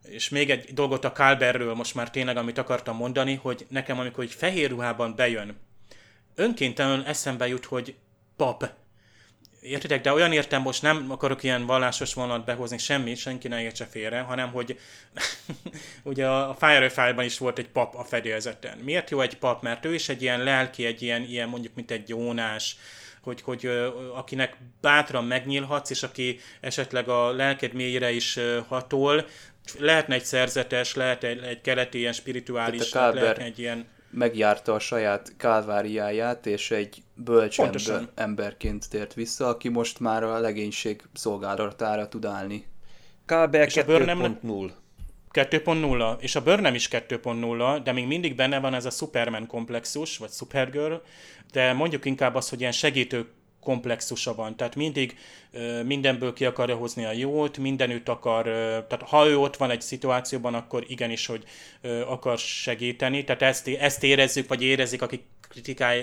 [0.02, 4.24] És még egy dolgot a Kálberről most már tényleg, amit akartam mondani, hogy nekem amikor
[4.24, 5.58] egy fehér ruhában bejön,
[6.36, 7.96] önkéntelenül eszembe jut, hogy
[8.36, 8.72] pap,
[9.64, 10.02] Értitek?
[10.02, 14.20] De olyan értem, most nem akarok ilyen vallásos vonalat behozni, semmi, senki ne értse félre,
[14.20, 14.80] hanem hogy
[16.04, 18.78] ugye a Firefly-ban is volt egy pap a fedélzeten.
[18.78, 19.62] Miért jó egy pap?
[19.62, 22.78] Mert ő is egy ilyen lelki, egy ilyen, ilyen mondjuk, mint egy Jónás,
[23.22, 23.66] hogy, hogy
[24.14, 29.26] akinek bátran megnyílhatsz, és aki esetleg a lelked mélyére is hatol,
[29.80, 35.34] lehetne egy szerzetes, lehet egy, egy keleti ilyen spirituális, lehetne egy ilyen megjárta a saját
[35.38, 42.26] kálváriáját, és egy bölcs ember, emberként tért vissza, aki most már a legénység szolgálatára tud
[42.26, 42.66] állni.
[43.26, 44.72] Kálber 2.0.
[45.32, 50.18] 2.0, és a Burnham is 2.0, de még mindig benne van ez a Superman komplexus,
[50.18, 50.96] vagy Supergirl,
[51.52, 53.28] de mondjuk inkább az, hogy ilyen segítő
[53.64, 54.56] komplexusa van.
[54.56, 55.18] Tehát mindig
[55.84, 58.44] mindenből ki akarja hozni a jót, mindenütt akar,
[58.88, 61.44] tehát ha ő ott van egy szituációban, akkor igenis, hogy
[62.08, 63.24] akar segíteni.
[63.24, 65.22] Tehát ezt, ezt érezzük, vagy érezik, akik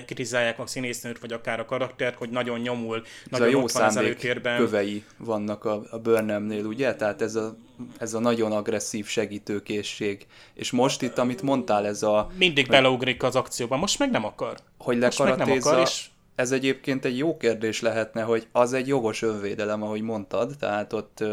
[0.07, 3.73] kritizálják a színésznőt, vagy akár a karaktert, hogy nagyon nyomul, ez nagyon a jó ott
[3.73, 4.57] van az előtérben.
[4.57, 6.95] kövei vannak a, a Burnhamnél, ugye?
[6.95, 7.57] Tehát ez a,
[7.99, 10.27] ez a nagyon agresszív segítőkészség.
[10.55, 12.31] És most itt, amit mondtál, ez a...
[12.37, 14.57] Mindig hogy, beleugrik az akcióba, most meg nem akar.
[14.79, 16.07] Hogy lekaratézza, és
[16.41, 21.25] ez egyébként egy jó kérdés lehetne, hogy az egy jogos önvédelem, ahogy mondtad, tehát ott,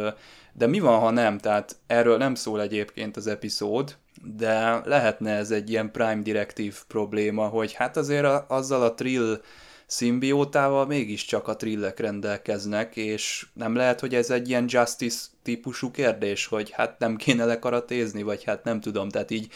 [0.54, 1.38] de mi van, ha nem?
[1.38, 3.96] Tehát erről nem szól egyébként az epizód,
[4.38, 9.41] de lehetne ez egy ilyen prime direktív probléma, hogy hát azért a, azzal a trill
[9.86, 16.46] szimbiótával mégiscsak a trillek rendelkeznek, és nem lehet, hogy ez egy ilyen justice típusú kérdés,
[16.46, 19.48] hogy hát nem kéne lekaratézni, vagy hát nem tudom, tehát így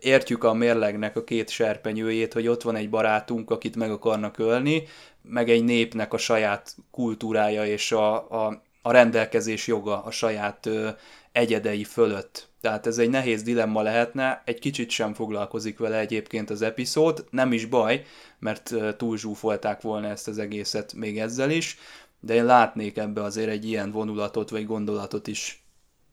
[0.00, 4.82] értjük a mérlegnek a két serpenyőjét, hogy ott van egy barátunk, akit meg akarnak ölni,
[5.22, 10.88] meg egy népnek a saját kultúrája és a, a, a rendelkezés joga a saját ö,
[11.32, 12.48] egyedei fölött.
[12.60, 17.52] Tehát ez egy nehéz dilemma lehetne, egy kicsit sem foglalkozik vele egyébként az epizód, nem
[17.52, 18.04] is baj,
[18.38, 21.78] mert túlzsúfolták volna ezt az egészet még ezzel is,
[22.20, 25.64] de én látnék ebbe azért egy ilyen vonulatot vagy gondolatot is.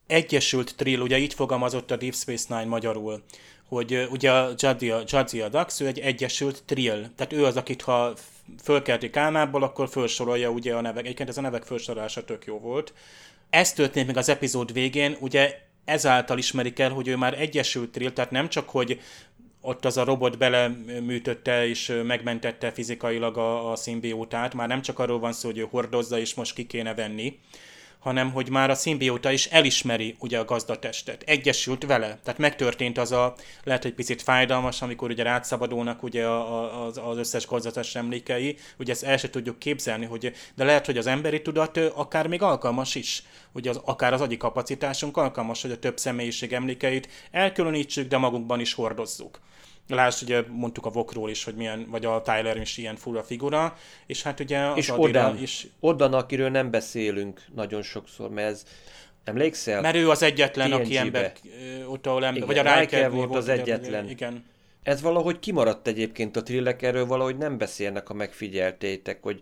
[0.06, 3.22] Egyesült Trill, ugye így fogalmazott a Deep Space Nine magyarul,
[3.68, 8.12] hogy ugye a Jadzia, Jadzia Dax, ő egy egyesült trill, tehát ő az, akit ha
[8.62, 11.04] fölkeltik álmából, akkor felsorolja ugye a nevek.
[11.04, 12.92] Egyébként ez a nevek felsorolása tök jó volt.
[13.50, 18.10] Ez történt még az epizód végén, ugye ezáltal ismerik el, hogy ő már egyesült trill,
[18.10, 19.00] tehát nem csak, hogy
[19.60, 25.18] ott az a robot beleműtötte és megmentette fizikailag a, a szimbiótát, már nem csak arról
[25.18, 27.38] van szó, hogy ő hordozza és most ki kéne venni,
[28.08, 32.18] hanem hogy már a szimbióta is elismeri ugye a gazdatestet, egyesült vele.
[32.24, 37.46] Tehát megtörtént az a, lehet, hogy picit fájdalmas, amikor ugye rátszabadulnak ugye az, az összes
[37.46, 41.76] gazdatest emlékei, ugye ezt el se tudjuk képzelni, hogy, de lehet, hogy az emberi tudat
[41.76, 46.52] akár még alkalmas is, hogy az, akár az agyi kapacitásunk alkalmas, hogy a több személyiség
[46.52, 49.40] emlékeit elkülönítsük, de magunkban is hordozzuk.
[49.88, 53.76] Lásd, ugye mondtuk a Vokról is, hogy milyen, vagy a Tyler is ilyen fura figura,
[54.06, 55.66] és hát ugye az és Odan, is...
[55.80, 58.64] Odan, akiről nem beszélünk nagyon sokszor, mert ez
[59.28, 59.80] Emlékszel?
[59.80, 61.32] Mert ő az egyetlen, aki ember,
[61.86, 64.08] ott ahol ember, igen, vagy a Riker volt, volt az egyetlen.
[64.08, 64.44] Igen.
[64.82, 69.40] Ez valahogy kimaradt egyébként a trillek, erről valahogy nem beszélnek, ha megfigyeltétek, hogy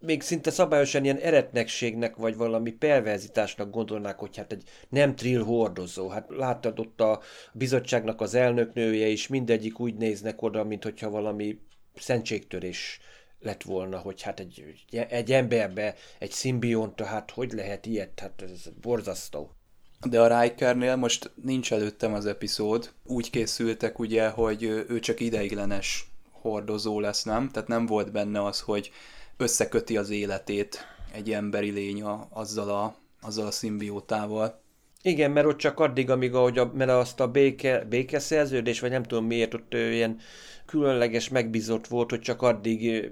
[0.00, 6.08] még szinte szabályosan ilyen eretnekségnek, vagy valami perverzitásnak gondolnák, hogy hát egy nem trill hordozó.
[6.08, 7.20] Hát láttad ott a
[7.52, 11.58] bizottságnak az elnöknője is, mindegyik úgy néznek oda, mint hogyha valami
[11.94, 13.00] szentségtörés
[13.40, 18.62] lett volna, hogy hát egy, egy emberbe, egy szimbionta, hát hogy lehet ilyet, hát ez
[18.80, 19.52] borzasztó.
[20.08, 22.92] De a Rikernél most nincs előttem az epizód.
[23.04, 27.48] Úgy készültek ugye, hogy ő csak ideiglenes hordozó lesz, nem?
[27.48, 28.90] Tehát nem volt benne az, hogy
[29.38, 34.60] összeköti az életét egy emberi lény a, azzal, a, azzal a szimbiótával.
[35.02, 39.02] Igen, mert ott csak addig, amíg ahogy a, mert azt a béke, békeszerződés, vagy nem
[39.02, 40.18] tudom miért, ott ő ilyen
[40.66, 43.10] különleges megbízott volt, hogy csak addig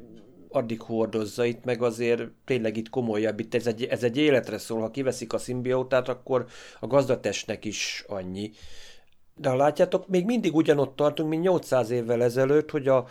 [0.48, 4.80] addig hordozza itt, meg azért tényleg itt komolyabb, itt ez egy, ez egy életre szól,
[4.80, 6.46] ha kiveszik a szimbiótát, akkor
[6.80, 8.50] a gazdatestnek is annyi.
[9.34, 13.06] De ha látjátok, még mindig ugyanott tartunk, mint 800 évvel ezelőtt, hogy a,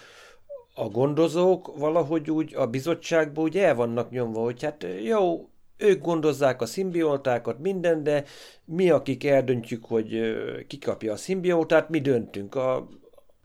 [0.78, 6.62] a gondozók valahogy úgy a bizottságból úgy el vannak nyomva, hogy hát jó, ők gondozzák
[6.62, 8.24] a szimbiótákat, minden, de
[8.66, 10.36] mi, akik eldöntjük, hogy
[10.68, 12.56] ki kapja a szimbiótát, mi döntünk.
[12.56, 12.88] A,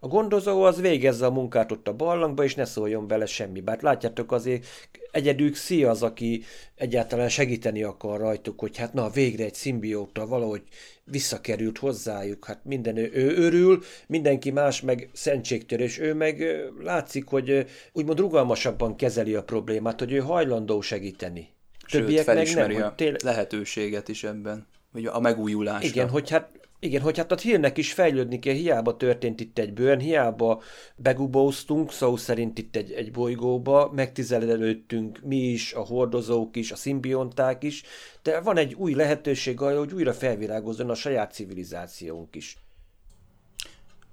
[0.00, 3.60] a gondozó az végezze a munkát ott a barlangba, és ne szóljon bele semmi.
[3.60, 4.66] Bár látjátok azért,
[5.10, 6.42] egyedül Xi az, aki
[6.74, 10.62] egyáltalán segíteni akar rajtuk, hogy hát na végre egy szimbióta valahogy
[11.04, 16.44] visszakerült hozzájuk, hát minden ő, ő örül, mindenki más meg szentségtörés, ő meg
[16.82, 21.48] látszik, hogy úgymond rugalmasabban kezeli a problémát, hogy ő hajlandó segíteni.
[21.86, 23.16] Sőt, Többiek felismeri meg nem, a tél...
[23.22, 25.88] lehetőséget is ebben, vagy a megújulásra.
[25.88, 29.72] Igen, hogy hát igen, hogy hát a hírnek is fejlődni kell, hiába történt itt egy
[29.72, 30.62] bőn, hiába
[30.96, 37.62] begubóztunk, szó szerint itt egy, egy bolygóba, megtizedelődtünk mi is, a hordozók is, a szimbionták
[37.62, 37.82] is,
[38.22, 42.56] de van egy új lehetőség arra, hogy újra felvirágozzon a saját civilizációnk is.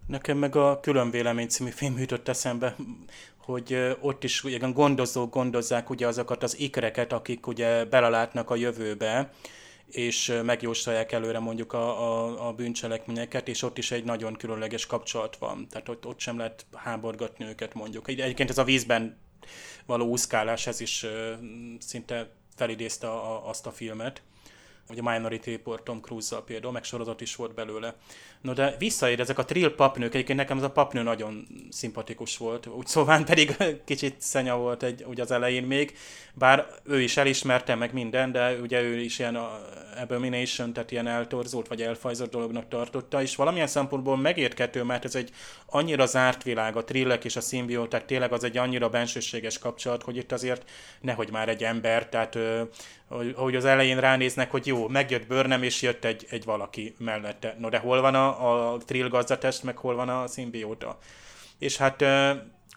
[0.08, 2.76] Nekem meg a Külön Vélemény című film jutott eszembe,
[3.38, 9.32] hogy ott is ugye gondozók gondozzák ugye azokat az ikreket, akik ugye belelátnak a jövőbe,
[9.92, 15.38] és megjósolják előre mondjuk a, a, a bűncselekményeket, és ott is egy nagyon különleges kapcsolat
[15.38, 15.68] van.
[15.70, 18.08] Tehát ott, ott sem lehet háborgatni őket mondjuk.
[18.08, 19.18] Egyébként ez a vízben
[19.86, 21.06] való úszkálás, ez is
[21.80, 24.22] szinte felidézte a, azt a filmet.
[24.90, 27.96] Ugye Minority Report Tom Cruise-zal például, meg sorozat is volt belőle.
[28.42, 32.68] No de visszaér ezek a trill papnők, egyébként nekem ez a papnő nagyon szimpatikus volt,
[32.68, 35.98] úgy szóval pedig kicsit szenya volt egy, ugye az elején még,
[36.34, 39.40] bár ő is elismerte meg minden, de ugye ő is ilyen
[40.02, 45.32] abomination, tehát ilyen eltorzult vagy elfajzott dolognak tartotta, és valamilyen szempontból megérthető, mert ez egy
[45.66, 50.18] annyira zárt világ, a trillek és a szimbióták tényleg az egy annyira bensőséges kapcsolat, hogy
[50.18, 50.70] itt azért
[51.02, 52.38] nehogy már egy ember, tehát
[53.10, 57.56] ahogy az elején ránéznek, hogy jó, megjött bőrnem, és jött egy, egy valaki mellette.
[57.60, 60.98] No de hol van a, a trill gazdatest, meg hol van a szimbióta?
[61.58, 62.04] És hát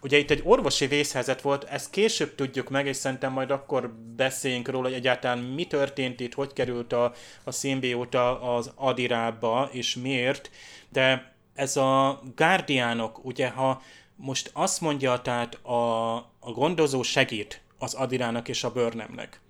[0.01, 4.67] ugye itt egy orvosi vészhelyzet volt, ezt később tudjuk meg, és szerintem majd akkor beszéljünk
[4.69, 7.13] róla, hogy egyáltalán mi történt itt, hogy került a,
[7.43, 10.49] a szimbióta az Adirába, és miért,
[10.89, 13.81] de ez a Guardianok, ugye ha
[14.15, 19.41] most azt mondja, tehát a, a gondozó segít az Adirának és a Börnemnek,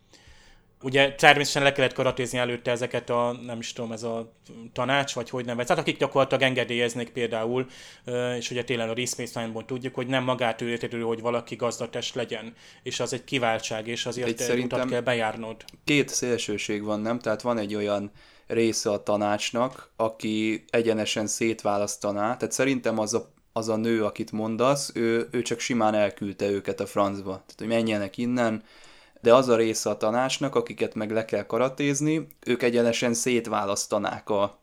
[0.81, 4.33] ugye természetesen le kellett karatézni előtte ezeket a, nem is tudom, ez a
[4.73, 7.67] tanács, vagy hogy nevez, tehát akik gyakorlatilag engedélyeznek például,
[8.37, 12.53] és ugye tényleg a Respace Line-ból tudjuk, hogy nem magától értetődő, hogy valaki gazdatest legyen,
[12.83, 15.55] és az egy kiváltság, és azért egy utat kell bejárnod.
[15.83, 17.19] Két szélsőség van, nem?
[17.19, 18.11] Tehát van egy olyan
[18.47, 24.91] része a tanácsnak, aki egyenesen szétválasztaná, tehát szerintem az a az a nő, akit mondasz,
[24.93, 27.31] ő, ő csak simán elküldte őket a francba.
[27.31, 28.63] Tehát, hogy menjenek innen,
[29.21, 34.59] de az a része a tanácsnak, akiket meg le kell karatézni, ők egyenesen szétválasztanák a,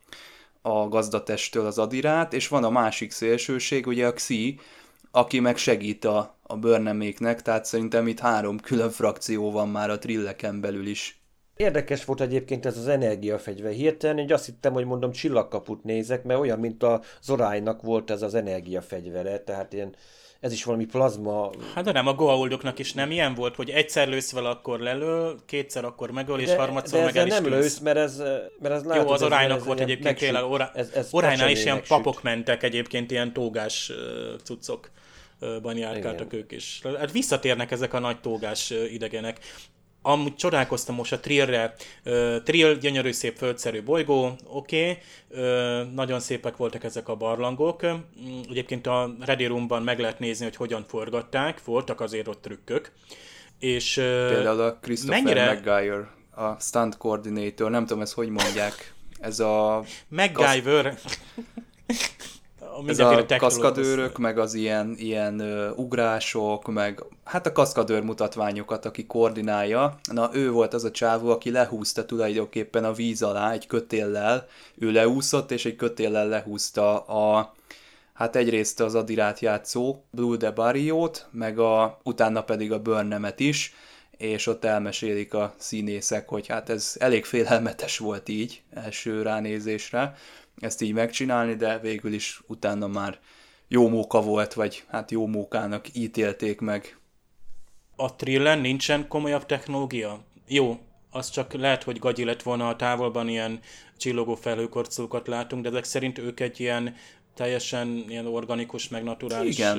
[0.61, 4.59] a gazdatesttől az adirát, és van a másik szélsőség, ugye a XI,
[5.11, 9.99] aki meg segít a, a bőrneméknek, tehát szerintem itt három külön frakció van már a
[9.99, 11.21] trilleken belül is.
[11.55, 13.71] Érdekes volt egyébként ez az energiafegyver.
[13.71, 18.21] Hirtelen én azt hittem, hogy mondom csillagkaput nézek, mert olyan, mint a Zorájnak volt ez
[18.21, 19.95] az energiafegyvere, tehát ilyen
[20.39, 21.49] ez is valami plazma...
[21.73, 25.35] Hát de nem, a Goa'uldoknak is nem ilyen volt, hogy egyszer lősz vele, akkor lelő,
[25.45, 28.17] kétszer akkor megöl, és harmadszor meg el is nem lősz, mert ez,
[28.59, 30.71] mert ez látod, Jó, az Oránynak volt egyébként tényleg, orá...
[30.73, 32.23] ez, ez Oránynál is ilyen papok süt.
[32.23, 33.91] mentek egyébként, ilyen tógás
[34.43, 36.81] cuccokban járkáltak ők is.
[36.83, 39.39] Hát visszatérnek ezek a nagy tógás idegenek
[40.01, 41.73] amúgy csodálkoztam most a Trillre.
[42.05, 44.97] Uh, Trill, gyönyörű szép földszerű bolygó, oké, okay.
[45.43, 47.81] uh, nagyon szépek voltak ezek a barlangok.
[47.81, 47.91] Uh,
[48.49, 52.91] egyébként a Ready Roomban meg lehet nézni, hogy hogyan forgatták, voltak azért ott trükkök.
[53.59, 55.53] És, uh, Például a Christopher mennyire...
[55.53, 59.83] McGuire, a stunt coordinator, nem tudom ezt hogy mondják, ez a...
[60.07, 60.85] MacGyver.
[60.85, 60.93] a
[62.87, 69.05] ez a kaszkadőrök, meg az ilyen, ilyen uh, ugrások, meg hát a kaszkadőr mutatványokat, aki
[69.05, 69.99] koordinálja.
[70.11, 74.47] Na, ő volt az a csávó, aki lehúzta tulajdonképpen a víz alá egy kötéllel.
[74.77, 77.53] Ő leúszott, és egy kötéllel lehúzta a,
[78.13, 83.73] hát egyrészt az Adirát játszó Blue de Barriót, meg a, utána pedig a Burnnemet is,
[84.17, 90.15] és ott elmesélik a színészek, hogy hát ez elég félelmetes volt így első ránézésre,
[90.59, 93.19] ezt így megcsinálni, de végül is utána már
[93.67, 96.97] jó móka volt, vagy hát jó mókának ítélték meg.
[97.95, 100.23] A trillen nincsen komolyabb technológia?
[100.47, 100.79] Jó,
[101.11, 103.59] az csak lehet, hogy gagyi lett volna a távolban ilyen
[103.97, 106.95] csillogó felhőkorcolókat látunk, de ezek szerint ők egy ilyen
[107.35, 109.57] teljesen ilyen organikus, meg naturális.
[109.57, 109.77] Igen.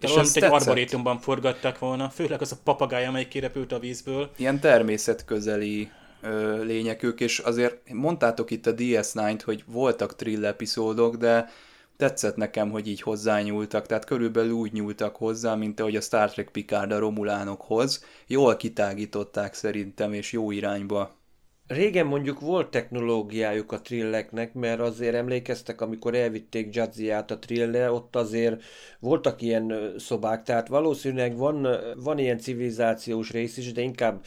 [0.00, 4.30] És olyan, mint egy arborétumban forgatták volna, főleg az a papagáj, amelyik kirepült a vízből.
[4.36, 5.90] Ilyen természetközeli
[6.22, 11.48] ö, lények és azért mondtátok itt a DS9-t, hogy voltak trill epizódok, de
[11.96, 16.48] tetszett nekem, hogy így hozzányúltak, tehát körülbelül úgy nyúltak hozzá, mint ahogy a Star Trek
[16.48, 18.04] Picard a Romulánokhoz.
[18.26, 21.20] Jól kitágították szerintem, és jó irányba.
[21.66, 28.16] Régen mondjuk volt technológiájuk a trilleknek, mert azért emlékeztek, amikor elvitték Jadziát a trille, ott
[28.16, 28.62] azért
[29.00, 34.24] voltak ilyen szobák, tehát valószínűleg van, van ilyen civilizációs rész is, de inkább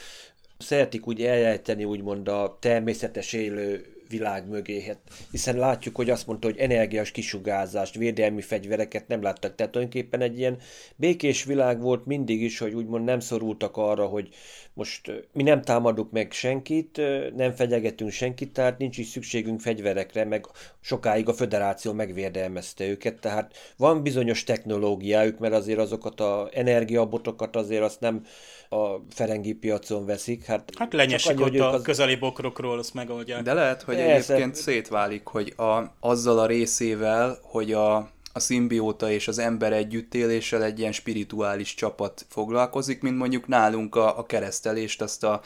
[0.58, 5.00] szeretik úgy eljejteni úgymond a természetes élő világ mögé, hát,
[5.32, 9.56] hiszen látjuk, hogy azt mondta, hogy energiás kisugárzást, védelmi fegyvereket nem láttak.
[9.56, 10.58] Tehát tulajdonképpen egy ilyen
[10.96, 14.30] békés világ volt mindig is, hogy úgymond nem szorultak arra, hogy
[14.76, 17.02] most mi nem támadunk meg senkit,
[17.36, 20.46] nem fegyegetünk senkit, tehát nincs is szükségünk fegyverekre, meg
[20.82, 27.84] sokáig a föderáció megvédelmezte őket, tehát van bizonyos technológiájuk, mert azért azokat a energiabotokat azért
[27.84, 28.26] azt nem
[28.70, 30.46] a ferengi piacon veszik.
[30.46, 31.82] Hát, hát lenyesik ott a az...
[31.82, 33.42] közeli bokrokról, azt megoldják.
[33.42, 34.34] De lehet, hogy Persze.
[34.34, 40.64] egyébként szétválik, hogy a, azzal a részével, hogy a, a szimbióta és az ember együttéléssel
[40.64, 45.42] egy ilyen spirituális csapat foglalkozik, mint mondjuk nálunk a, a keresztelést, azt a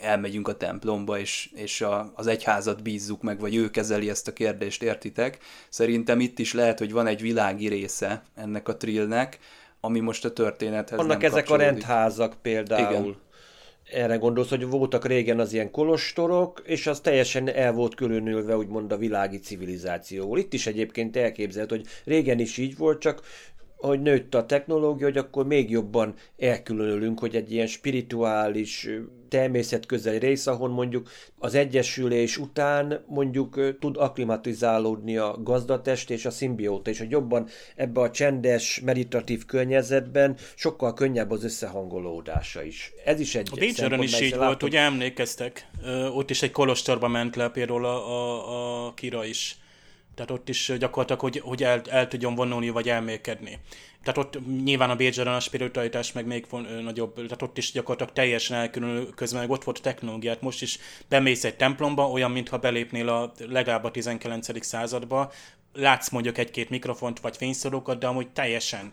[0.00, 4.32] elmegyünk a templomba, és, és a, az egyházat bízzuk meg, vagy ő kezeli ezt a
[4.32, 5.38] kérdést, értitek?
[5.68, 9.38] Szerintem itt is lehet, hogy van egy világi része ennek a trillnek,
[9.80, 11.66] ami most a történethez Vannak nem ezek kapcsolódik.
[11.66, 13.04] a rendházak például.
[13.04, 13.16] Igen.
[13.92, 18.92] Erre gondolsz, hogy voltak régen az ilyen kolostorok, és az teljesen el volt különülve, úgymond
[18.92, 20.38] a világi civilizációból.
[20.38, 23.22] Itt is egyébként elképzelt, hogy régen is így volt, csak
[23.86, 28.88] hogy nőtt a technológia, hogy akkor még jobban elkülönülünk, hogy egy ilyen spirituális,
[29.28, 31.08] természetközeli rész, ahol mondjuk
[31.38, 38.00] az egyesülés után mondjuk tud aklimatizálódni a gazdatest és a szimbióta, és hogy jobban ebbe
[38.00, 42.92] a csendes, meditatív környezetben sokkal könnyebb az összehangolódása is.
[43.04, 45.68] Ez is egy A Bécseren is így volt, ugye emlékeztek?
[46.14, 49.56] ott is egy kolostorba ment le például a, a, a Kira is
[50.16, 53.58] tehát ott is gyakorlatilag, hogy, hogy el, el tudjon vonulni, vagy elmélkedni.
[54.02, 56.46] Tehát ott nyilván a Bécseren a spiritualitás meg még
[56.82, 60.40] nagyobb, tehát ott is gyakorlatilag teljesen elkülönül, közben meg ott volt a technológiát.
[60.40, 64.64] Most is bemész egy templomba, olyan, mintha belépnél a legalább a 19.
[64.64, 65.32] századba,
[65.76, 68.92] látsz mondjuk egy-két mikrofont vagy fényszorokat, de amúgy teljesen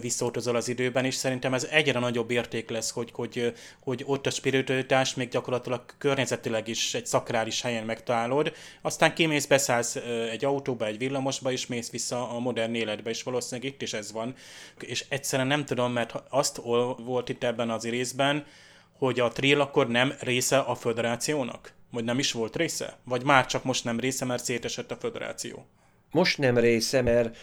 [0.00, 4.30] visszautazol az időben, és szerintem ez egyre nagyobb érték lesz, hogy, hogy, hogy ott a
[4.30, 9.96] spiritualitás még gyakorlatilag környezetileg is egy szakrális helyen megtalálod, aztán kimész, beszállsz
[10.30, 14.12] egy autóba, egy villamosba, és mész vissza a modern életbe, és valószínűleg itt is ez
[14.12, 14.34] van.
[14.80, 16.60] És egyszerűen nem tudom, mert azt
[17.04, 18.46] volt itt ebben az részben,
[18.98, 21.72] hogy a Trill akkor nem része a föderációnak?
[21.90, 22.98] Vagy nem is volt része?
[23.04, 25.66] Vagy már csak most nem része, mert szétesett a föderáció?
[26.14, 27.36] Most nem része, mert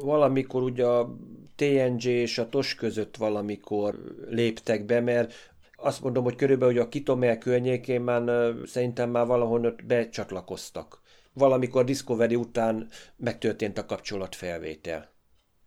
[0.00, 1.16] valamikor ugye a
[1.56, 5.32] TNG és a TOS között valamikor léptek be, mert
[5.76, 11.00] azt mondom, hogy körülbelül hogy a Kitomel környékén már szerintem már valahol becsatlakoztak.
[11.32, 15.14] Valamikor Discovery után megtörtént a kapcsolatfelvétel.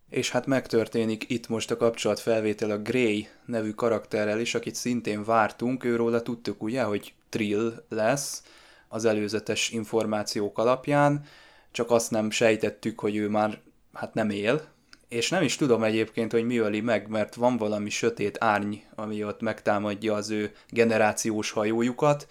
[0.10, 5.84] És hát megtörténik itt most a kapcsolatfelvétel a Gray nevű karakterrel is, akit szintén vártunk,
[5.84, 8.44] őróla tudtuk ugye, hogy Trill lesz
[8.88, 11.26] az előzetes információk alapján,
[11.72, 13.60] csak azt nem sejtettük, hogy ő már
[13.94, 14.68] hát nem él,
[15.08, 19.24] és nem is tudom egyébként, hogy mi öli meg, mert van valami sötét árny, ami
[19.24, 22.28] ott megtámadja az ő generációs hajójukat,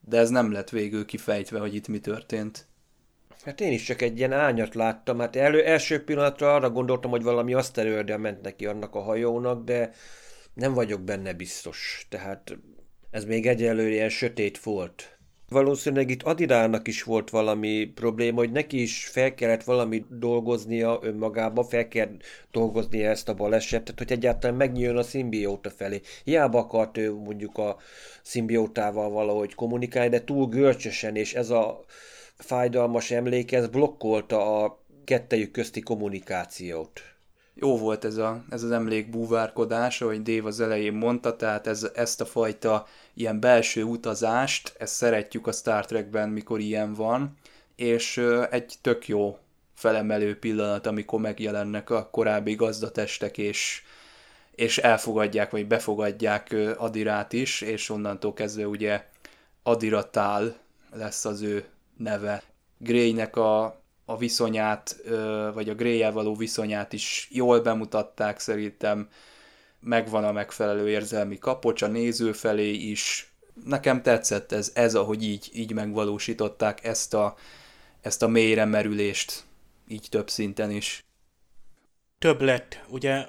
[0.00, 2.66] de ez nem lett végül kifejtve, hogy itt mi történt.
[3.44, 7.22] Hát én is csak egy ilyen ányat láttam, hát elő, első pillanatra arra gondoltam, hogy
[7.22, 9.90] valami aszterőrdel ment neki annak a hajónak, de
[10.54, 12.56] nem vagyok benne biztos, tehát
[13.10, 15.15] ez még egyelőre ilyen sötét volt.
[15.48, 21.64] Valószínűleg itt Adirának is volt valami probléma, hogy neki is fel kellett valami dolgoznia önmagába,
[21.64, 22.08] fel kell
[22.50, 26.00] dolgoznia ezt a balesetet, hogy egyáltalán megnyíljon a szimbióta felé.
[26.24, 27.76] Hiába akart ő mondjuk a
[28.22, 31.84] szimbiótával valahogy kommunikálni, de túl görcsösen, és ez a
[32.36, 37.15] fájdalmas emlék, ez blokkolta a kettejük közti kommunikációt
[37.58, 41.90] jó volt ez, a, ez az emlék búvárkodás, ahogy Dave az elején mondta, tehát ez,
[41.94, 47.36] ezt a fajta ilyen belső utazást, ezt szeretjük a Star Trekben, mikor ilyen van,
[47.76, 48.16] és
[48.50, 49.38] egy tök jó
[49.74, 53.82] felemelő pillanat, amikor megjelennek a korábbi gazdatestek, és,
[54.54, 59.04] és elfogadják, vagy befogadják Adirát is, és onnantól kezdve ugye
[59.62, 60.56] Adiratál
[60.92, 61.64] lesz az ő
[61.96, 62.42] neve.
[62.78, 64.96] Graynek a a viszonyát,
[65.54, 69.08] vagy a grey való viszonyát is jól bemutatták, szerintem
[69.80, 73.30] megvan a megfelelő érzelmi kapocs a néző felé is.
[73.64, 77.36] Nekem tetszett ez, ez ahogy így, így megvalósították ezt a,
[78.00, 79.44] ezt a mélyre merülést,
[79.88, 81.04] így több szinten is.
[82.18, 83.26] Több lett, ugye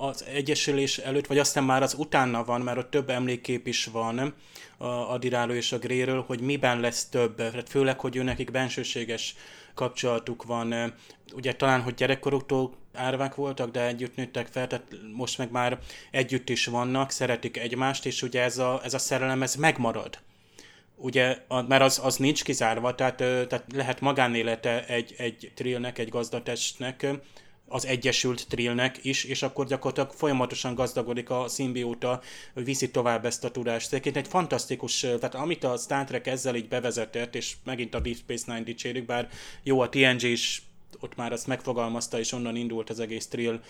[0.00, 4.34] az egyesülés előtt, vagy aztán már az utána van, mert ott több emlékkép is van
[4.76, 9.34] a Adiráló és a Gréről, hogy miben lesz több, tehát főleg, hogy ő nekik bensőséges
[9.74, 10.94] kapcsolatuk van.
[11.34, 15.78] Ugye talán, hogy gyerekkoruktól árvák voltak, de együtt nőttek fel, tehát most meg már
[16.10, 20.18] együtt is vannak, szeretik egymást, és ugye ez a, ez a szerelem, ez megmarad.
[20.96, 27.06] Ugye, mert az, az nincs kizárva, tehát, tehát lehet magánélete egy, egy trillnek, egy gazdatestnek,
[27.72, 32.20] az Egyesült Trillnek is, és akkor gyakorlatilag folyamatosan gazdagodik a szimbióta,
[32.54, 33.92] viszi tovább ezt a tudást.
[33.92, 38.16] Egyébként egy fantasztikus, tehát amit a Star Trek ezzel így bevezetett, és megint a Deep
[38.16, 39.28] Space Nine dicsérjük, bár
[39.62, 40.62] jó, a TNG is
[41.00, 43.60] ott már azt megfogalmazta, és onnan indult az egész trill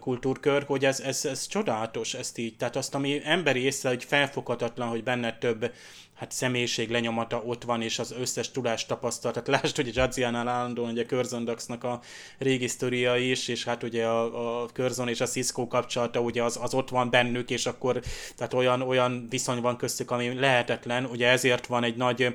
[0.00, 4.88] kultúrkör, hogy ez, ez, ez csodálatos, ezt így, tehát azt, ami emberi észre, hogy felfoghatatlan,
[4.88, 5.72] hogy benne több
[6.14, 9.34] hát személyiség lenyomata ott van, és az összes tudást tapasztalt.
[9.34, 12.00] Tehát lásd, hogy a Jadziánál állandóan ugye Körzondaxnak a
[12.38, 16.58] régi sztoria is, és hát ugye a, a Körzon és a Cisco kapcsolata ugye az,
[16.62, 18.00] az ott van bennük, és akkor
[18.36, 21.04] tehát olyan, olyan viszony van köztük, ami lehetetlen.
[21.04, 22.34] Ugye ezért van egy nagy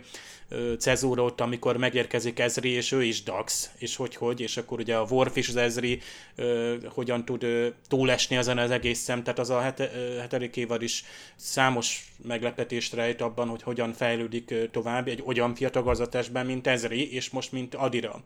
[0.80, 4.95] cezúra ott, amikor megérkezik Ezri, és ő is Dax, és hogy hogy, és akkor ugye
[4.95, 6.02] a Worf is az Ezri
[6.36, 10.56] ö, hogyan tud ö, túlesni ezen az egész szem, tehát az a hete, ö, hetedik
[10.56, 11.04] évad is
[11.36, 17.14] számos meglepetést rejt abban, hogy hogyan fejlődik ö, tovább egy olyan fiatal gazdatásban, mint Ezri,
[17.14, 18.24] és most mint Adira.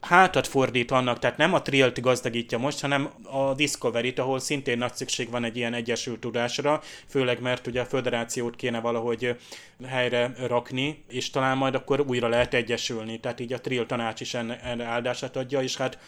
[0.00, 4.94] Hátat fordít annak, tehát nem a Trilt gazdagítja most, hanem a Discovery-t, ahol szintén nagy
[4.94, 9.36] szükség van egy ilyen egyesült tudásra, főleg mert ugye a föderációt kéne valahogy
[9.86, 14.34] helyre rakni, és talán majd akkor újra lehet egyesülni, tehát így a Trill tanács is
[14.34, 15.98] enne, áldását adja, és hát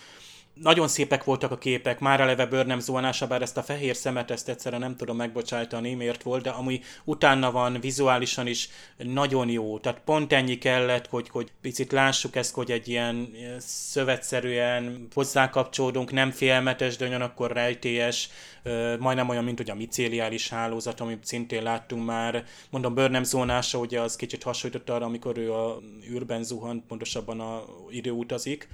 [0.55, 4.49] nagyon szépek voltak a képek, már eleve bőrnem zuhanása, bár ezt a fehér szemet ezt
[4.49, 9.79] egyszerűen nem tudom megbocsájtani, miért volt, de ami utána van vizuálisan is nagyon jó.
[9.79, 16.31] Tehát pont ennyi kellett, hogy, hogy picit lássuk ezt, hogy egy ilyen szövetszerűen hozzákapcsolódunk, nem
[16.31, 18.29] félmetes, de ugyanakkor rejtélyes,
[18.99, 22.45] majdnem olyan, mint hogy a micéliális hálózat, amit szintén láttunk már.
[22.71, 25.81] Mondom, bőrnem zónása, ugye az kicsit hasonlított arra, amikor ő a
[26.11, 28.69] űrben zuhant, pontosabban a idő utazik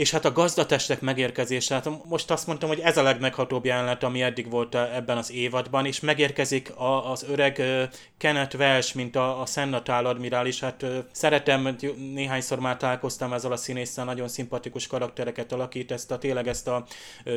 [0.00, 4.22] és hát a gazdatestek megérkezése, hát most azt mondtam, hogy ez a legmeghatóbb jelenet, ami
[4.22, 7.62] eddig volt ebben az évadban, és megérkezik a, az öreg
[8.18, 11.76] Kenneth Welsh, mint a, a Sennatál admirális, hát szeretem,
[12.14, 16.86] néhányszor már találkoztam ezzel a színésszel, nagyon szimpatikus karaktereket alakít, ezt a tényleg ezt a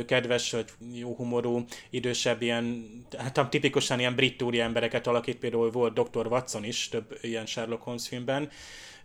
[0.06, 0.56] kedves,
[0.94, 2.86] jó humorú, idősebb ilyen,
[3.18, 6.28] hát tipikusan ilyen brit embereket alakít, például volt Dr.
[6.28, 8.50] Watson is több ilyen Sherlock Holmes filmben,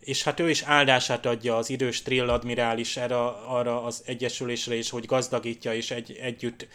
[0.01, 4.90] és hát ő is áldását adja az idős Trill admirális erre, arra az egyesülésre is,
[4.90, 6.66] hogy gazdagítja, és egy, együtt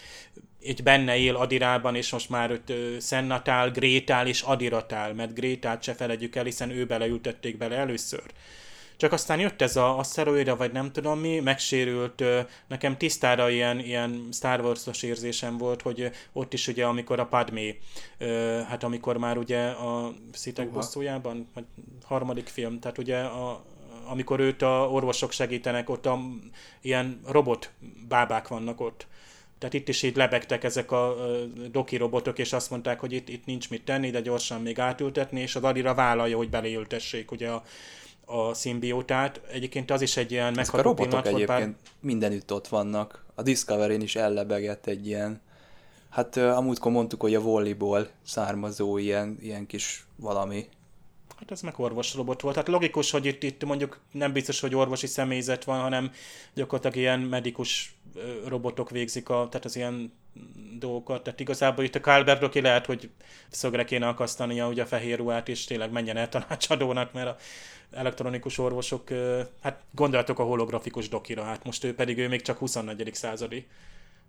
[0.61, 5.93] egy benne él Adirában, és most már őt Szennatál, Grétál és Adiratál, mert Grétát se
[5.93, 8.24] felejtjük el, hiszen ő beleültették bele először.
[8.97, 12.23] Csak aztán jött ez a aszteroida, vagy nem tudom mi, megsérült,
[12.67, 17.79] nekem tisztára ilyen, ilyen Star Wars-os érzésem volt, hogy ott is ugye, amikor a Padmé,
[18.67, 21.65] hát amikor már ugye a Szitek bosszújában, vagy
[22.03, 23.63] harmadik film, tehát ugye a,
[24.05, 26.19] amikor őt a orvosok segítenek, ott a,
[26.81, 27.71] ilyen robot
[28.07, 29.07] bábák vannak ott.
[29.57, 31.15] Tehát itt is így lebegtek ezek a
[31.71, 35.41] doki robotok, és azt mondták, hogy itt, itt nincs mit tenni, de gyorsan még átültetni,
[35.41, 37.63] és az Adira vállalja, hogy beleültessék ugye a,
[38.34, 39.41] a szimbiótát.
[39.51, 41.91] Egyébként az is egy ilyen megható a robotok pillanat egyébként pár...
[41.99, 43.25] mindenütt ott vannak.
[43.36, 45.41] A Discovery-n is ellebegett egy ilyen,
[46.09, 50.67] hát uh, amúgykor mondtuk, hogy a volleyball származó ilyen, ilyen kis valami.
[51.39, 52.55] Hát ez meg orvosrobot volt.
[52.55, 56.11] Hát logikus, hogy itt, itt mondjuk nem biztos, hogy orvosi személyzet van, hanem
[56.53, 57.95] gyakorlatilag ilyen medikus
[58.47, 60.13] robotok végzik, a, tehát az ilyen
[60.79, 61.23] dolgokat.
[61.23, 63.09] Tehát igazából itt a Kálbert aki lehet, hogy
[63.49, 67.38] szögre kéne akasztania ugye a fehér ruhát, és tényleg menjen el tanácsadónak, mert a
[67.91, 69.09] elektronikus orvosok,
[69.61, 73.13] hát gondolatok a holografikus dokira, hát most ő pedig ő még csak 24.
[73.13, 73.67] századi.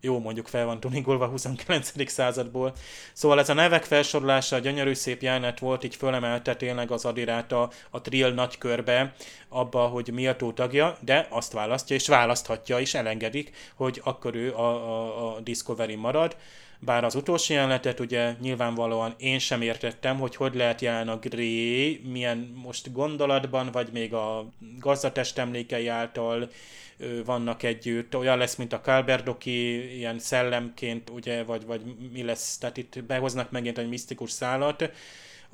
[0.05, 2.11] Jó, mondjuk fel van tuningolva 29.
[2.11, 2.75] századból.
[3.13, 7.71] Szóval ez a nevek felsorolása gyönyörű szép jelenet volt, így fölemelte tényleg az adirát a,
[7.91, 9.15] a Trill nagykörbe,
[9.49, 14.69] abba, hogy méltó tagja, de azt választja, és választhatja, és elengedik, hogy akkor ő a,
[14.69, 16.37] a, a Discovery marad
[16.85, 22.01] bár az utolsó jelenetet ugye nyilvánvalóan én sem értettem, hogy hogy lehet jelen a Grey,
[22.05, 26.49] milyen most gondolatban, vagy még a gazdatest emlékei által
[27.25, 31.81] vannak együtt, olyan lesz, mint a Kalberdoki, ilyen szellemként, ugye, vagy, vagy
[32.13, 34.91] mi lesz, tehát itt behoznak megint egy misztikus szállat,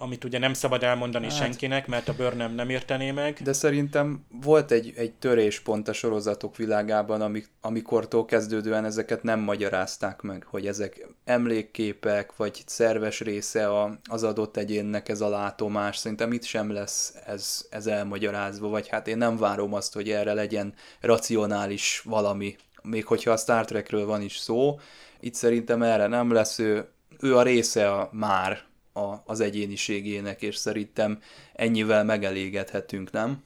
[0.01, 3.39] amit ugye nem szabad elmondani hát, senkinek, mert a bőr nem értené meg.
[3.43, 10.21] De szerintem volt egy, egy töréspont a sorozatok világában, amik, amikortól kezdődően ezeket nem magyarázták
[10.21, 15.97] meg, hogy ezek emlékképek, vagy szerves része a, az adott egyénnek ez a látomás.
[15.97, 20.33] Szerintem itt sem lesz ez, ez elmagyarázva, vagy hát én nem várom azt, hogy erre
[20.33, 24.79] legyen racionális valami, még hogyha a Star Trekről van is szó.
[25.21, 26.89] Itt szerintem erre nem lesz, ő,
[27.21, 31.19] ő a része a már a, az egyéniségének, és szerintem
[31.53, 33.43] ennyivel megelégedhetünk, nem?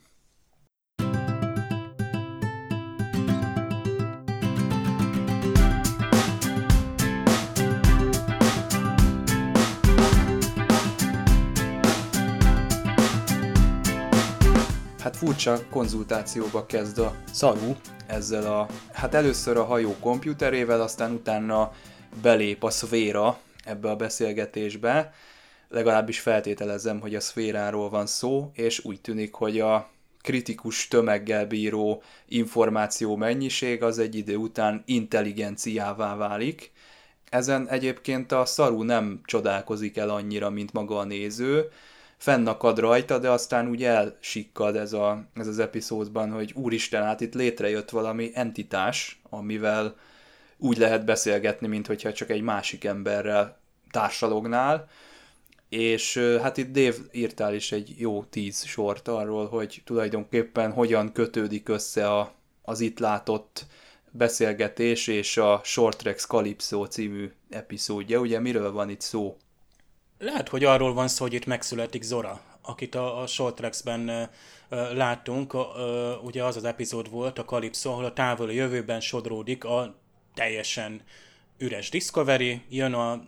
[14.98, 17.74] Hát furcsa konzultációba kezd a Szaru
[18.06, 21.72] ezzel a, hát először a hajó komputerével, aztán utána
[22.22, 25.12] belép a szféra ebbe a beszélgetésbe,
[25.74, 29.88] legalábbis feltételezem, hogy a szféráról van szó, és úgy tűnik, hogy a
[30.20, 36.72] kritikus tömeggel bíró információ mennyiség az egy idő után intelligenciává válik.
[37.30, 41.68] Ezen egyébként a szaru nem csodálkozik el annyira, mint maga a néző,
[42.16, 47.34] fennakad rajta, de aztán úgy elsikkad ez, a, ez az epizódban, hogy úristen, hát itt
[47.34, 49.96] létrejött valami entitás, amivel
[50.56, 53.58] úgy lehet beszélgetni, mint hogyha csak egy másik emberrel
[53.90, 54.88] társalognál,
[55.74, 61.68] és hát itt Dave írtál is egy jó tíz sort arról, hogy tulajdonképpen hogyan kötődik
[61.68, 63.66] össze a, az itt látott
[64.10, 68.20] beszélgetés és a Short Tracks Calypso című epizódja.
[68.20, 69.36] Ugye miről van itt szó?
[70.18, 74.30] Lehet, hogy arról van szó, hogy itt megszületik Zora, akit a, a Short Tracks-ben
[74.92, 75.56] láttunk,
[76.22, 79.94] ugye az az epizód volt, a Calypso, ahol a távoli jövőben sodródik a
[80.34, 81.02] teljesen
[81.58, 83.22] üres Discovery, jön a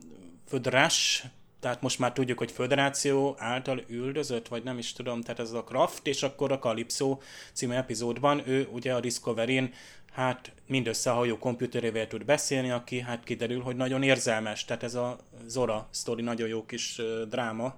[0.48, 1.24] Födrás,
[1.60, 5.64] tehát most már tudjuk, hogy Föderáció által üldözött, vagy nem is tudom, tehát ez a
[5.64, 7.18] Kraft, és akkor a Calypso
[7.52, 9.72] című epizódban ő ugye a Discovery-n
[10.12, 14.94] hát mindössze a hajó komputerével tud beszélni, aki hát kiderül, hogy nagyon érzelmes, tehát ez
[14.94, 17.74] a Zora sztori nagyon jó kis dráma,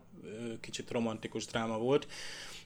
[0.60, 2.06] kicsit romantikus dráma volt,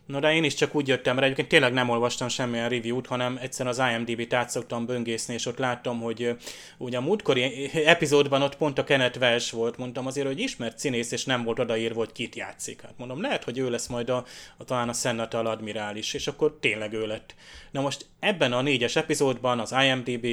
[0.07, 3.39] No de én is csak úgy jöttem rá, egyébként tényleg nem olvastam semmilyen review-t, hanem
[3.41, 6.37] egyszer az IMDb-t át szoktam böngészni, és ott láttam, hogy
[6.79, 11.13] ugye a múltkori epizódban ott pont a Kenneth Welsh volt, mondtam azért, hogy ismert színész,
[11.13, 12.83] és nem volt odaírva, hogy kit játszik.
[12.83, 14.25] Hát mondom, lehet, hogy ő lesz majd a,
[14.57, 17.35] a talán a Senatal admirális, és akkor tényleg ő lett.
[17.71, 20.27] Na most ebben a négyes epizódban, az IMDb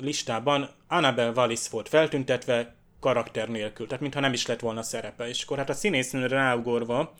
[0.00, 5.28] listában Annabel Wallis volt feltüntetve, karakter nélkül, tehát mintha nem is lett volna szerepe.
[5.28, 7.14] És akkor hát a színésznő ráugorva,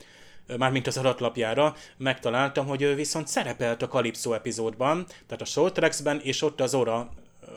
[0.58, 6.20] mármint az adatlapjára, megtaláltam, hogy ő viszont szerepelt a Calypso epizódban, tehát a Short Tracks-ben,
[6.20, 7.10] és ott az Ora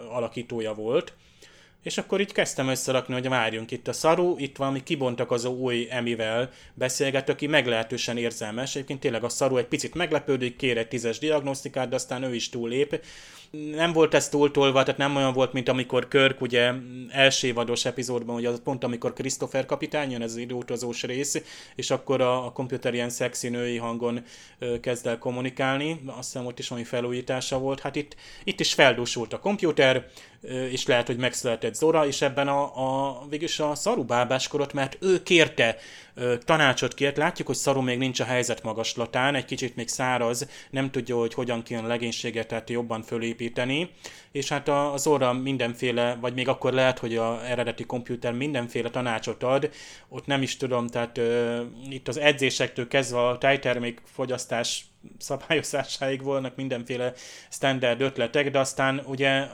[0.10, 1.14] alakítója volt.
[1.88, 6.50] És akkor így kezdtem összerakni, hogy várjunk itt a szaru, itt valami kibontakozó új emivel
[6.74, 8.76] beszélget, aki meglehetősen érzelmes.
[8.76, 12.50] Egyébként tényleg a szaru egy picit meglepődik, kér egy tízes diagnosztikát, de aztán ő is
[12.50, 13.02] túllép.
[13.76, 16.74] Nem volt ez túltolva, tehát nem olyan volt, mint amikor Körk ugye
[17.10, 21.42] első évados epizódban, ugye az pont amikor Christopher kapitány jön, ez az időutazós rész,
[21.76, 24.24] és akkor a, a komputer ilyen szexi női hangon
[24.60, 28.74] ö, kezd el kommunikálni, azt hiszem ott is valami felújítása volt, hát itt, itt is
[28.74, 30.08] feldúsult a komputer,
[30.72, 32.72] és lehet, hogy megszületett Zora, és ebben a,
[33.20, 35.78] a végülis a szarubábáskorot, mert ő kérte,
[36.46, 40.92] tanácsot kért, látjuk, hogy Szaru még nincs a helyzet magaslatán, egy kicsit még száraz, nem
[40.92, 43.90] tudja, hogy hogyan kéne a legénységet tehát jobban fölépíteni,
[44.32, 48.90] és hát a, a Zora mindenféle, vagy még akkor lehet, hogy a eredeti komputer mindenféle
[48.90, 49.70] tanácsot ad,
[50.10, 51.60] ott nem is tudom, tehát uh,
[51.90, 54.86] itt az edzésektől kezdve a tejtermék fogyasztás
[55.18, 57.14] szabályozásáig volnak mindenféle
[57.50, 59.48] standard ötletek, de aztán ugye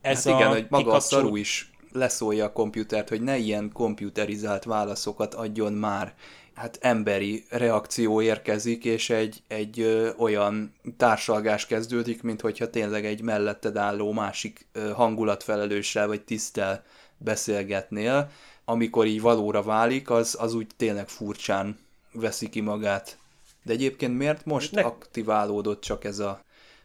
[0.00, 1.18] ez hát igen, a hogy maga kikapcsol...
[1.18, 6.14] a szaru is leszólja a komputert, hogy ne ilyen komputerizált válaszokat adjon már.
[6.54, 13.22] Hát emberi reakció érkezik, és egy, egy ö, olyan társalgás kezdődik, mint hogyha tényleg egy
[13.22, 16.84] melletted álló másik ö, hangulatfelelőssel vagy tisztel
[17.18, 18.30] beszélgetnél.
[18.64, 21.78] Amikor így valóra válik, az, az úgy tényleg furcsán
[22.12, 23.18] veszi ki magát.
[23.62, 24.82] De egyébként miért most ne...
[24.82, 26.40] aktiválódott csak ez a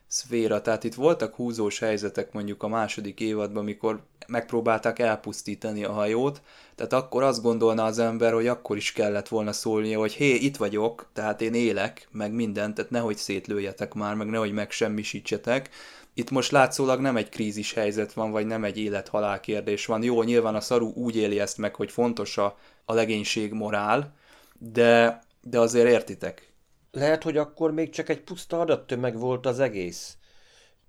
[0.09, 0.61] szféra?
[0.61, 6.41] Tehát itt voltak húzós helyzetek mondjuk a második évadban, amikor megpróbálták elpusztítani a hajót,
[6.75, 10.57] tehát akkor azt gondolna az ember, hogy akkor is kellett volna szólnia, hogy hé, itt
[10.57, 15.69] vagyok, tehát én élek, meg mindent, tehát nehogy szétlőjetek már, meg nehogy megsemmisítsetek.
[16.13, 20.03] Itt most látszólag nem egy krízis helyzet van, vagy nem egy élet-halál kérdés van.
[20.03, 24.13] Jó, nyilván a szaru úgy éli ezt meg, hogy fontos a, a legénység morál,
[24.57, 26.48] de, de azért értitek,
[26.91, 30.17] lehet, hogy akkor még csak egy puszta adattömeg volt az egész.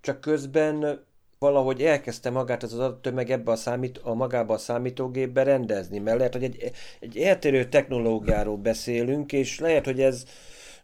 [0.00, 1.04] Csak közben
[1.38, 6.32] valahogy elkezdte magát az adattömeg ebbe a, számít, a magába a számítógépbe rendezni, mert lehet,
[6.32, 6.70] hogy egy,
[7.00, 10.24] egy eltérő technológiáról beszélünk, és lehet, hogy ez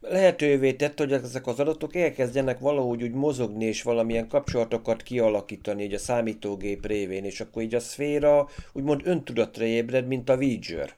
[0.00, 5.94] lehetővé tette, hogy ezek az adatok elkezdjenek valahogy úgy mozogni, és valamilyen kapcsolatokat kialakítani így
[5.94, 10.94] a számítógép révén, és akkor így a szféra úgymond öntudatra ébred, mint a Voyager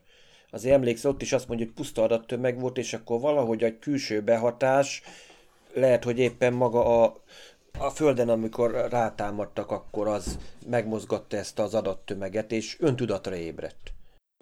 [0.51, 4.23] azért emléksz, ott is azt mondja, hogy puszta adattömeg volt, és akkor valahogy egy külső
[4.23, 5.03] behatás,
[5.75, 7.23] lehet, hogy éppen maga a,
[7.79, 13.93] a Földön, amikor rátámadtak, akkor az megmozgatta ezt az adattömeget, és öntudatra ébredt.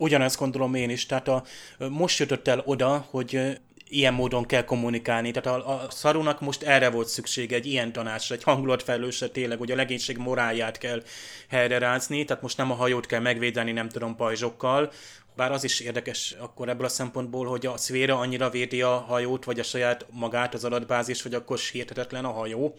[0.03, 1.43] Ugyanezt gondolom én is, tehát a,
[1.89, 5.31] most jutott el oda, hogy ilyen módon kell kommunikálni.
[5.31, 9.71] Tehát a, a szarunak most erre volt szüksége, egy ilyen tanácsra, egy hangulatfelelősre tényleg, hogy
[9.71, 11.03] a legénység morálját kell
[11.49, 14.93] helyrerázni, tehát most nem a hajót kell megvédeni, nem tudom, pajzsokkal,
[15.37, 19.45] bár az is érdekes akkor ebből a szempontból, hogy a szféra annyira védi a hajót,
[19.45, 22.77] vagy a saját magát az adatbázis, hogy akkor sérthetetlen a hajó.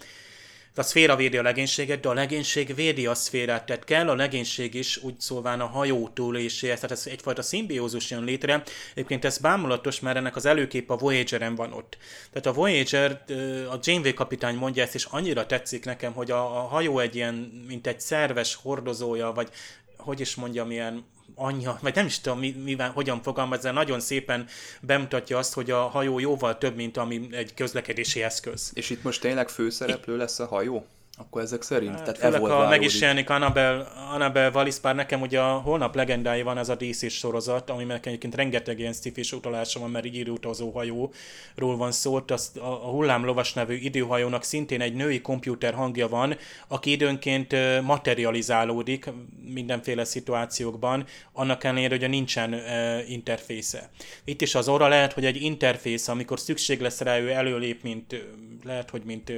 [0.76, 4.74] A szféra védi a legénységet, de a legénység védi a szférát, tehát kell a legénység
[4.74, 8.64] is úgy szóván a hajó túléséhez, tehát ez egyfajta szimbiózus jön létre.
[8.94, 11.98] Egyébként ez bámulatos, mert ennek az előkép a Voyager-en van ott.
[12.32, 13.24] Tehát a Voyager,
[13.72, 17.66] a Janeway kapitány mondja ezt, és annyira tetszik nekem, hogy a, a hajó egy ilyen,
[17.68, 19.50] mint egy szerves hordozója, vagy
[19.98, 21.06] hogy is mondjam, ilyen
[21.38, 24.48] anyja, vagy nem is tudom, mi, mivel, hogyan fogalmaz, de nagyon szépen
[24.82, 28.72] bemutatja azt, hogy a hajó jóval több, mint ami egy közlekedési eszköz.
[28.74, 30.86] És itt most tényleg főszereplő itt, lesz a hajó?
[31.20, 35.22] Akkor ezek szerint, hát, tehát Főleg, ha meg is jelenik Annabel, Annabel Wallis, bár nekem
[35.22, 39.80] ugye a holnap legendái van ez a dc sorozat, ami egyébként rengeteg ilyen sci utalása
[39.80, 44.94] van, mert így időutazó hajóról van szó, azt a, a hullámlovas nevű időhajónak szintén egy
[44.94, 46.38] női komputer hangja van,
[46.68, 49.10] aki időnként materializálódik
[49.54, 53.90] mindenféle szituációkban, annak ellenére, hogy nincsen uh, interfésze.
[54.24, 58.26] Itt is az óra lehet, hogy egy interfész, amikor szükség lesz rá, ő előlép, mint
[58.64, 59.32] lehet, hogy mint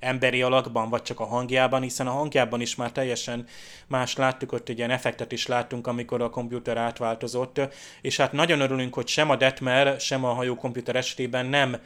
[0.00, 3.46] emberi alakban, vagy csak a hangjában, hiszen a hangjában is már teljesen
[3.86, 7.60] más láttuk, ott egy ilyen effektet is láttunk, amikor a komputer átváltozott,
[8.00, 11.76] és hát nagyon örülünk, hogy sem a Detmer, sem a hajókomputer esetében nem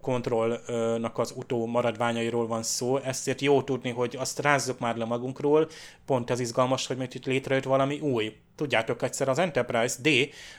[0.00, 5.68] kontrollnak az utó maradványairól van szó, ezért jó tudni, hogy azt rázzuk már le magunkról,
[6.06, 10.08] pont ez izgalmas, hogy itt létrejött valami új tudjátok egyszer az Enterprise D,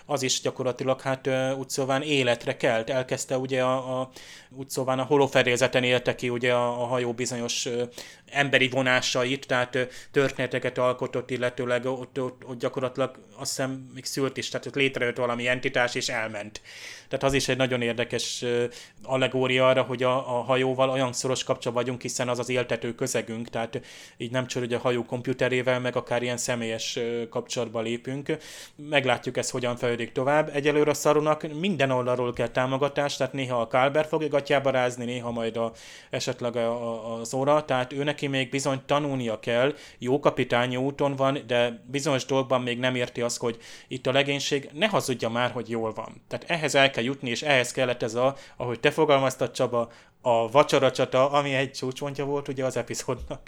[0.06, 4.10] az is gyakorlatilag hát úgy szóván életre kelt, elkezdte ugye a, a
[4.50, 7.68] úgy szóván a holofedélzeten élte ki ugye a, a hajó bizonyos
[8.26, 9.78] emberi vonásait, tehát
[10.12, 15.18] történeteket alkotott, illetőleg ott, ott, ott gyakorlatilag azt hiszem még szült is, tehát ott létrejött
[15.18, 16.62] valami entitás és elment.
[17.14, 18.46] Tehát az is egy nagyon érdekes
[19.04, 23.50] allegória arra, hogy a, a hajóval olyan szoros kapcsolatban vagyunk, hiszen az az éltető közegünk,
[23.50, 23.82] tehát
[24.18, 27.00] így nem csak a hajó komputerével, meg akár ilyen személyes
[27.30, 28.38] kapcsolatban lépünk.
[28.76, 30.50] Meglátjuk ezt hogyan fejlődik tovább.
[30.54, 35.32] Egyelőre a Szarunak minden oldalról kell támogatást, tehát néha a Kálber fogja gatyába rázni, néha
[35.32, 35.72] majd a,
[36.10, 41.38] esetleg a, a, óra, tehát ő neki még bizony tanulnia kell, jó kapitányi úton van,
[41.48, 43.58] de bizonyos dolgokban még nem érti azt, hogy
[43.88, 46.22] itt a legénység ne hazudja már, hogy jól van.
[46.28, 49.92] Tehát ehhez el kell jutni, és ehhez kellett ez a, ahogy te fogalmaztad Csaba,
[50.22, 53.42] a vacsoracsata, ami egy csúcspontja volt ugye az epizódnak.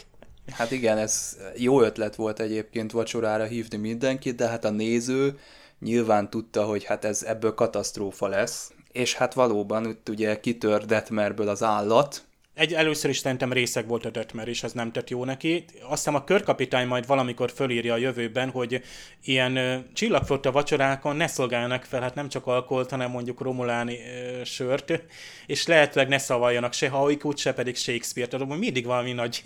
[0.51, 5.39] Hát igen, ez jó ötlet volt egyébként vacsorára hívni mindenkit, de hát a néző
[5.79, 8.71] nyilván tudta, hogy hát ez ebből katasztrófa lesz.
[8.91, 12.24] És hát valóban itt ugye kitör Detmerből az állat,
[12.55, 15.65] egy, először is szerintem részeg volt a Detmer, és ez nem tett jó neki.
[15.89, 18.81] Aztán a körkapitány majd valamikor fölírja a jövőben, hogy
[19.23, 24.43] ilyen ö, csillagflotta vacsorákon ne szolgáljanak fel, hát nem csak alkoholt, hanem mondjuk romuláni ö,
[24.43, 25.01] sört,
[25.45, 28.31] és lehetőleg ne szavaljanak se Haikut, se pedig Shakespeare-t.
[28.31, 29.41] Tehát mindig valami nagy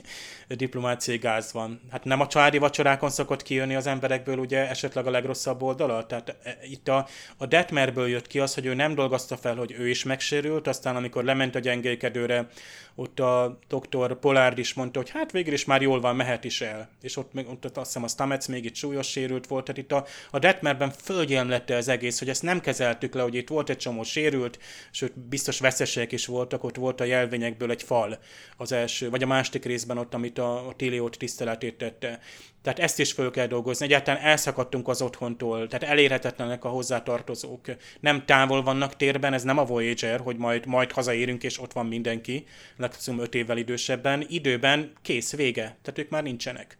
[0.47, 1.81] diplomáciai gáz van.
[1.91, 6.05] Hát nem a családi vacsorákon szokott kijönni az emberekből ugye esetleg a legrosszabb oldala?
[6.05, 7.07] Tehát e, itt a,
[7.37, 10.95] a Detmerből jött ki az, hogy ő nem dolgozta fel, hogy ő is megsérült, aztán
[10.95, 12.47] amikor lement a gyengékedőre,
[12.99, 16.61] ott a doktor Polárd is mondta, hogy hát végül is már jól van, mehet is
[16.61, 16.89] el.
[17.01, 19.91] És ott, ott, ott azt hiszem a Stamets még itt súlyos sérült volt, tehát itt
[19.91, 23.77] a, a Detmerben fölgyelmlette az egész, hogy ezt nem kezeltük le, hogy itt volt egy
[23.77, 24.59] csomó sérült,
[24.91, 28.19] sőt biztos veszesek is voltak, ott volt a jelvényekből egy fal
[28.57, 32.19] az első, vagy a másik részben ott, amit a, a Tiliót tiszteletét tette.
[32.61, 33.85] Tehát ezt is föl kell dolgozni.
[33.85, 37.65] Egyáltalán elszakadtunk az otthontól, tehát elérhetetlenek a hozzátartozók.
[37.99, 41.85] Nem távol vannak térben, ez nem a Voyager, hogy majd, majd hazaérünk és ott van
[41.85, 42.45] mindenki,
[42.77, 44.25] legszum öt évvel idősebben.
[44.27, 45.61] Időben kész, vége.
[45.61, 46.77] Tehát ők már nincsenek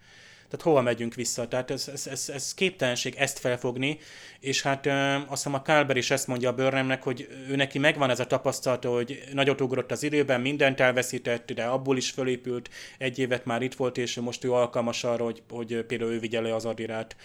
[0.50, 1.48] tehát hova megyünk vissza?
[1.48, 4.00] Tehát ez, ez, ez, ez képtelenség ezt felfogni,
[4.40, 7.80] és hát ö, azt hiszem a Kálber is ezt mondja a Börnemnek, hogy ő neki
[7.80, 12.70] megvan ez a tapasztalata, hogy nagyot ugrott az időben, mindent elveszített, de abból is fölépült,
[12.98, 16.42] egy évet már itt volt, és most ő alkalmas arra, hogy, hogy például ő vigye
[16.42, 17.16] le az adirát.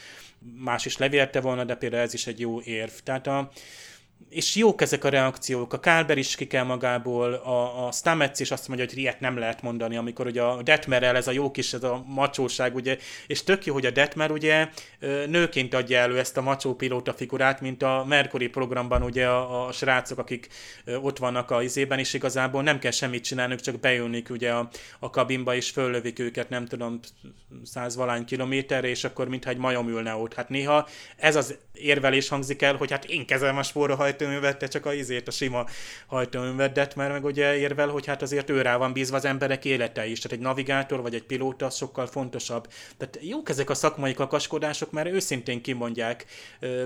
[0.56, 2.92] Más is levélte volna, de például ez is egy jó érv.
[3.04, 3.50] Tehát a,
[4.28, 8.68] és jók ezek a reakciók, a Kálber is ki magából, a, a Stamets is azt
[8.68, 11.82] mondja, hogy ilyet nem lehet mondani, amikor ugye a Detmerrel ez a jó kis, ez
[11.82, 14.68] a macsóság, ugye, és tök jó, hogy a Detmer ugye
[15.26, 19.72] nőként adja elő ezt a macsó pilóta figurát, mint a Mercury programban ugye a, a
[19.72, 20.48] srácok, akik
[21.00, 24.68] ott vannak a izében, és igazából nem kell semmit csinálnunk, csak bejönnik ugye a,
[24.98, 27.00] a kabinba, és föllövik őket, nem tudom,
[27.64, 30.34] százvalány kilométerre, és akkor mintha egy majom ülne ott.
[30.34, 34.86] Hát néha ez az érvelés hangzik el, hogy hát én kezelem a spóra hajtóművet, csak
[34.86, 35.66] a izét, a sima
[36.06, 40.06] hajtóművedet, mert meg ugye érvel, hogy hát azért ő rá van bízva az emberek élete
[40.06, 40.18] is.
[40.18, 42.68] Tehát egy navigátor vagy egy pilóta sokkal fontosabb.
[42.96, 46.24] Tehát jók ezek a szakmai kakaskodások, mert őszintén kimondják.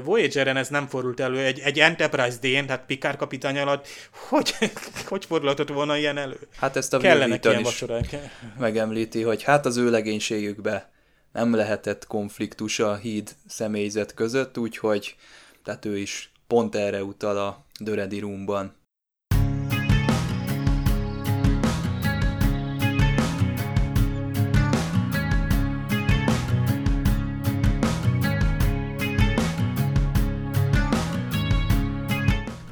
[0.04, 3.86] Voyager-en ez nem fordult elő, egy, egy Enterprise D-n, tehát Picard kapitány alatt,
[4.28, 4.54] hogy,
[5.08, 6.38] hogy fordulhatott volna ilyen elő?
[6.56, 7.84] Hát ezt a Kellenek ilyen is
[8.58, 10.90] megemlíti, hogy hát az ő legénységükbe
[11.32, 15.16] nem lehetett konfliktus a híd személyzet között, úgyhogy
[15.64, 18.76] tehát ő is pont erre utal a Döredi Roomban.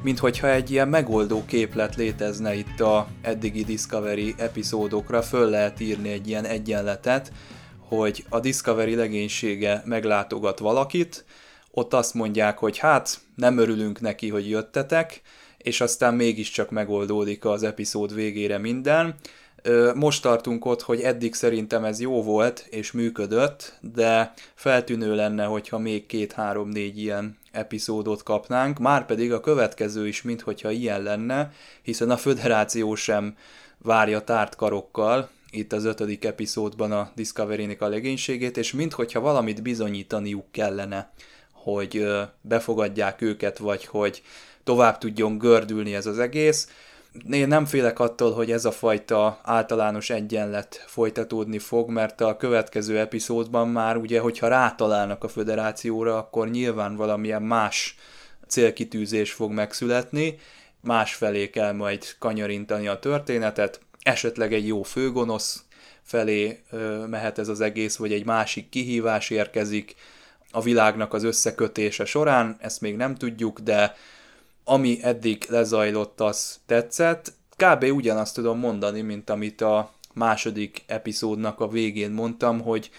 [0.03, 6.09] mint hogyha egy ilyen megoldó képlet létezne itt a eddigi Discovery epizódokra, föl lehet írni
[6.09, 7.31] egy ilyen egyenletet,
[7.79, 11.25] hogy a Discovery legénysége meglátogat valakit,
[11.77, 15.21] ott azt mondják, hogy hát nem örülünk neki, hogy jöttetek,
[15.57, 19.15] és aztán mégiscsak megoldódik az epizód végére minden.
[19.95, 25.77] Most tartunk ott, hogy eddig szerintem ez jó volt és működött, de feltűnő lenne, hogyha
[25.77, 31.51] még két-három-négy ilyen epizódot kapnánk, már pedig a következő is, minthogyha ilyen lenne,
[31.81, 33.35] hiszen a föderáció sem
[33.77, 40.51] várja tárt karokkal, itt az ötödik epizódban a Discovery-nek a legénységét, és minthogyha valamit bizonyítaniuk
[40.51, 41.11] kellene,
[41.73, 42.07] hogy
[42.41, 44.21] befogadják őket, vagy hogy
[44.63, 46.69] tovább tudjon gördülni ez az egész.
[47.31, 52.99] Én nem félek attól, hogy ez a fajta általános egyenlet folytatódni fog, mert a következő
[52.99, 57.95] epizódban már ugye, hogyha rátalálnak a föderációra, akkor nyilván valamilyen más
[58.47, 60.39] célkitűzés fog megszületni,
[60.81, 65.63] más felé kell majd kanyarintani a történetet, esetleg egy jó főgonosz
[66.01, 66.63] felé
[67.09, 69.95] mehet ez az egész, vagy egy másik kihívás érkezik
[70.51, 73.95] a világnak az összekötése során, ezt még nem tudjuk, de
[74.63, 77.33] ami eddig lezajlott, az tetszett.
[77.55, 77.83] Kb.
[77.83, 82.89] ugyanazt tudom mondani, mint amit a második epizódnak a végén mondtam, hogy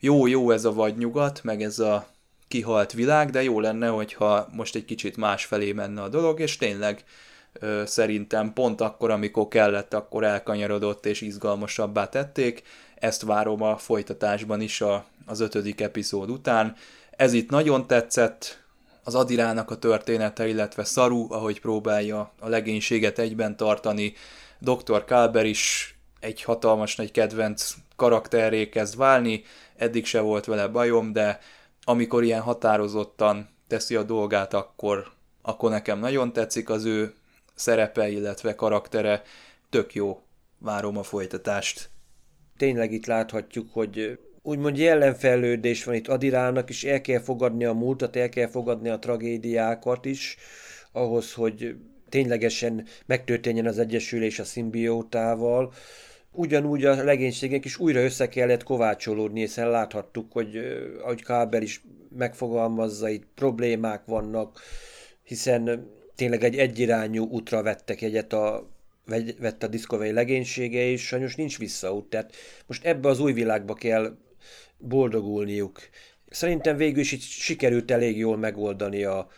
[0.00, 2.06] jó-jó ez a vadnyugat, meg ez a
[2.48, 6.56] kihalt világ, de jó lenne, hogyha most egy kicsit más felé menne a dolog, és
[6.56, 7.04] tényleg
[7.52, 12.62] ö, szerintem pont akkor, amikor kellett, akkor elkanyarodott és izgalmasabbá tették.
[12.96, 16.76] Ezt várom a folytatásban is a, az ötödik epizód után.
[17.10, 18.64] Ez itt nagyon tetszett,
[19.06, 24.14] az Adirának a története, illetve Saru, ahogy próbálja a legénységet egyben tartani.
[24.58, 25.04] Dr.
[25.04, 29.44] Kalber is egy hatalmas nagy kedvenc karakterré kezd válni,
[29.76, 31.38] eddig se volt vele bajom, de
[31.84, 37.14] amikor ilyen határozottan teszi a dolgát, akkor, akkor nekem nagyon tetszik az ő
[37.54, 39.22] szerepe, illetve karaktere.
[39.70, 40.22] Tök jó,
[40.58, 41.90] várom a folytatást.
[42.56, 48.16] Tényleg itt láthatjuk, hogy úgymond jelenfejlődés van itt Adirálnak is, el kell fogadni a múltat,
[48.16, 50.36] el kell fogadni a tragédiákat is,
[50.92, 51.76] ahhoz, hogy
[52.08, 55.72] ténylegesen megtörténjen az egyesülés a szimbiótával.
[56.32, 60.56] Ugyanúgy a legénységek is újra össze kellett kovácsolódni, hiszen láthattuk, hogy
[61.02, 61.82] ahogy Kábel is
[62.16, 64.60] megfogalmazza, itt problémák vannak,
[65.22, 68.75] hiszen tényleg egy egyirányú útra vettek egyet a
[69.38, 72.10] vett a Discovery legénysége, és sajnos nincs visszaút.
[72.10, 72.34] Tehát
[72.66, 74.16] most ebbe az új világba kell
[74.78, 75.80] boldogulniuk.
[76.30, 79.28] Szerintem végül is itt sikerült elég jól megoldani a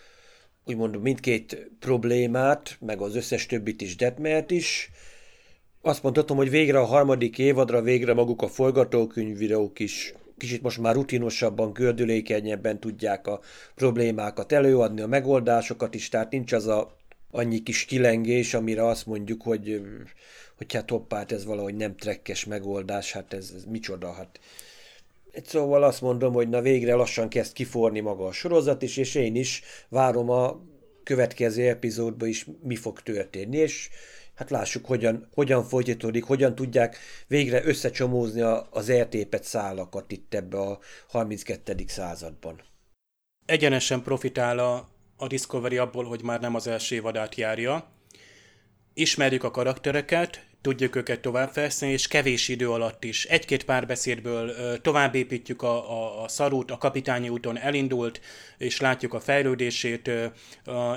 [0.64, 4.90] úgymond mindkét problémát, meg az összes többit is, Detmert is.
[5.82, 10.94] Azt mondhatom, hogy végre a harmadik évadra végre maguk a forgatókönyvvideók is kicsit most már
[10.94, 13.40] rutinosabban, gördülékenyebben tudják a
[13.74, 16.96] problémákat előadni, a megoldásokat is, tehát nincs az a
[17.30, 19.82] annyi kis kilengés, amire azt mondjuk, hogy,
[20.56, 24.40] hogy hát hoppát, ez valahogy nem trekkes megoldás, hát ez, ez micsoda, hát
[25.44, 29.36] szóval azt mondom, hogy na végre lassan kezd kiforni maga a sorozat is, és én
[29.36, 30.60] is várom a
[31.02, 33.88] következő epizódban is mi fog történni, és
[34.34, 40.78] hát lássuk, hogyan, hogyan folytatódik, hogyan tudják végre összecsomózni az eltépet szálakat itt ebbe a
[41.08, 41.74] 32.
[41.86, 42.60] században.
[43.46, 44.88] Egyenesen profitál a,
[45.18, 47.90] a Discovery abból, hogy már nem az első évadát járja.
[48.94, 53.24] Ismerjük a karaktereket, tudjuk őket továbbfejleszteni, és kevés idő alatt is.
[53.24, 58.20] Egy-két párbeszédből tovább építjük a, a, a szarút, a kapitányi úton elindult,
[58.58, 60.10] és látjuk a fejlődését,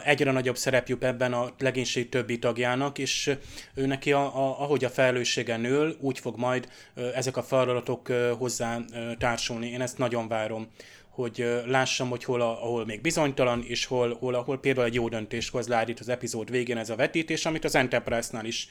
[0.06, 3.32] egyre nagyobb szerep jut ebben a legénység többi tagjának, és
[3.74, 6.70] ő neki, a, a, ahogy a felelőssége nől, úgy fog majd
[7.16, 8.08] ezek a feladatok
[8.38, 8.80] hozzá
[9.18, 9.68] társulni.
[9.68, 10.68] Én ezt nagyon várom
[11.12, 15.10] hogy lássam, hogy hol, a, ahol még bizonytalan, és hol, hol, ahol például egy jó
[15.10, 18.68] döntést hoz ládít az epizód végén ez a vetítés, amit az Enterprise-nál is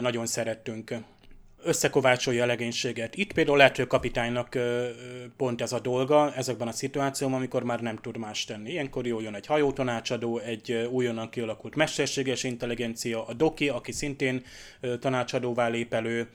[0.00, 0.94] nagyon szerettünk
[1.64, 3.16] összekovácsolja a legénységet.
[3.16, 4.58] Itt például lehet, hogy a kapitánynak
[5.36, 8.70] pont ez a dolga ezekben a szituációban, amikor már nem tud más tenni.
[8.70, 14.42] Ilyenkor jól jön egy hajótanácsadó, egy újonnan kialakult mesterséges intelligencia, a Doki, aki szintén
[15.00, 16.28] tanácsadóvá lép elő,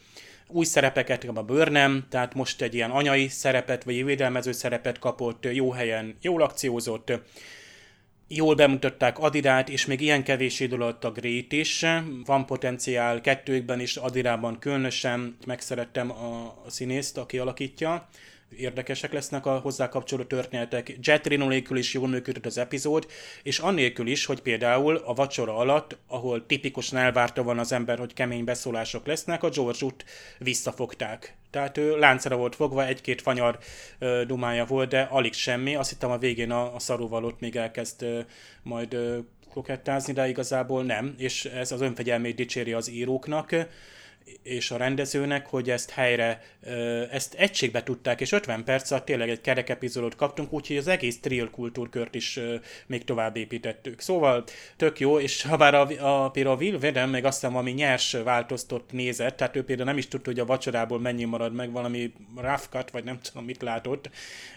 [0.48, 5.72] új szerepeket, a bőrnem, tehát most egy ilyen anyai szerepet, vagy védelmező szerepet kapott, jó
[5.72, 7.12] helyen, jól akciózott,
[8.28, 11.86] jól bemutatták Adirát, és még ilyen kevés idő alatt a Grét is.
[12.26, 18.08] Van potenciál kettőkben is, Adirában különösen megszerettem a színészt, aki alakítja
[18.56, 20.98] érdekesek lesznek a hozzá kapcsoló történetek.
[21.02, 23.08] Jet Reno nélkül is jól működött az epizód,
[23.44, 28.14] és annélkül is, hogy például a vacsora alatt, ahol tipikusan elvárta van az ember, hogy
[28.14, 30.06] kemény beszólások lesznek, a George-ut
[30.40, 31.36] visszafogták.
[31.50, 33.60] Tehát ő láncra volt fogva, egy-két fanyar
[34.00, 35.76] ö, dumája volt, de alig semmi.
[35.76, 38.20] Azt hittem a végén a, a szarúval ott még elkezd ö,
[38.64, 39.18] majd ö,
[39.50, 43.56] kokettázni, de igazából nem, és ez az önfegyelmét dicséri az íróknak
[44.44, 46.42] és a rendezőnek, hogy ezt helyre,
[47.12, 51.20] ezt egységbe tudták, és 50 perc alatt tényleg egy kerek epizódot kaptunk, úgyhogy az egész
[51.20, 52.40] trill kultúrkört is
[52.88, 54.00] még tovább építettük.
[54.00, 54.44] Szóval
[54.78, 57.72] tök jó, és ha bár a, a, például a Will Vedem meg azt hiszem, ami
[57.72, 61.72] nyers változtott nézett, tehát ő például nem is tudta, hogy a vacsorából mennyi marad meg,
[61.72, 64.10] valami rough cut, vagy nem tudom, mit látott,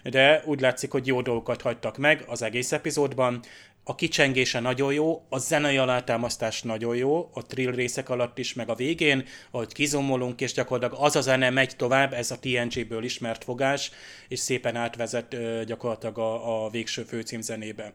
[0.03, 3.41] de úgy látszik, hogy jó dolgokat hagytak meg az egész epizódban
[3.83, 8.69] a kicsengése nagyon jó, a zenei alátámasztás nagyon jó, a trill részek alatt is, meg
[8.69, 13.43] a végén, ahogy kizomolunk, és gyakorlatilag az a zene megy tovább, ez a TNG-ből ismert
[13.43, 13.91] fogás,
[14.27, 17.93] és szépen átvezet gyakorlatilag a, a végső főcímzenébe.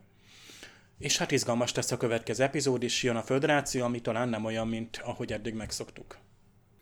[0.98, 4.68] És hát izgalmas lesz a következő epizód, és jön a Föderáció, ami talán nem olyan,
[4.68, 6.18] mint ahogy eddig megszoktuk.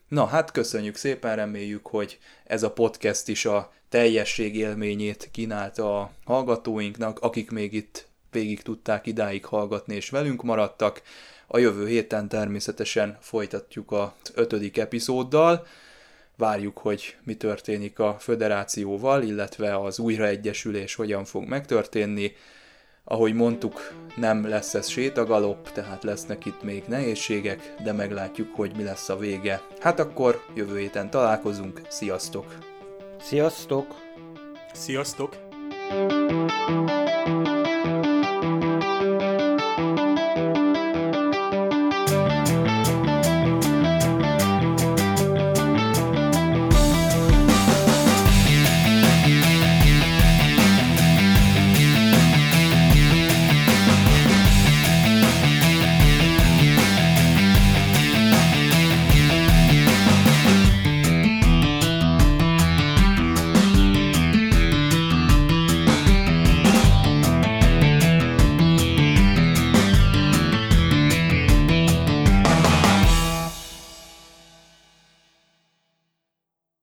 [0.07, 6.11] Na hát köszönjük szépen, reméljük, hogy ez a podcast is a teljesség élményét kínálta a
[6.25, 11.01] hallgatóinknak, akik még itt végig tudták idáig hallgatni és velünk maradtak.
[11.47, 15.65] A jövő héten természetesen folytatjuk az ötödik epizóddal.
[16.37, 22.35] Várjuk, hogy mi történik a föderációval, illetve az újraegyesülés hogyan fog megtörténni.
[23.03, 28.83] Ahogy mondtuk, nem lesz ez sétagalop, tehát lesznek itt még nehézségek, de meglátjuk, hogy mi
[28.83, 29.61] lesz a vége.
[29.79, 32.57] Hát akkor jövő héten találkozunk, sziasztok!
[33.19, 33.95] Sziasztok!
[34.73, 35.37] Sziasztok!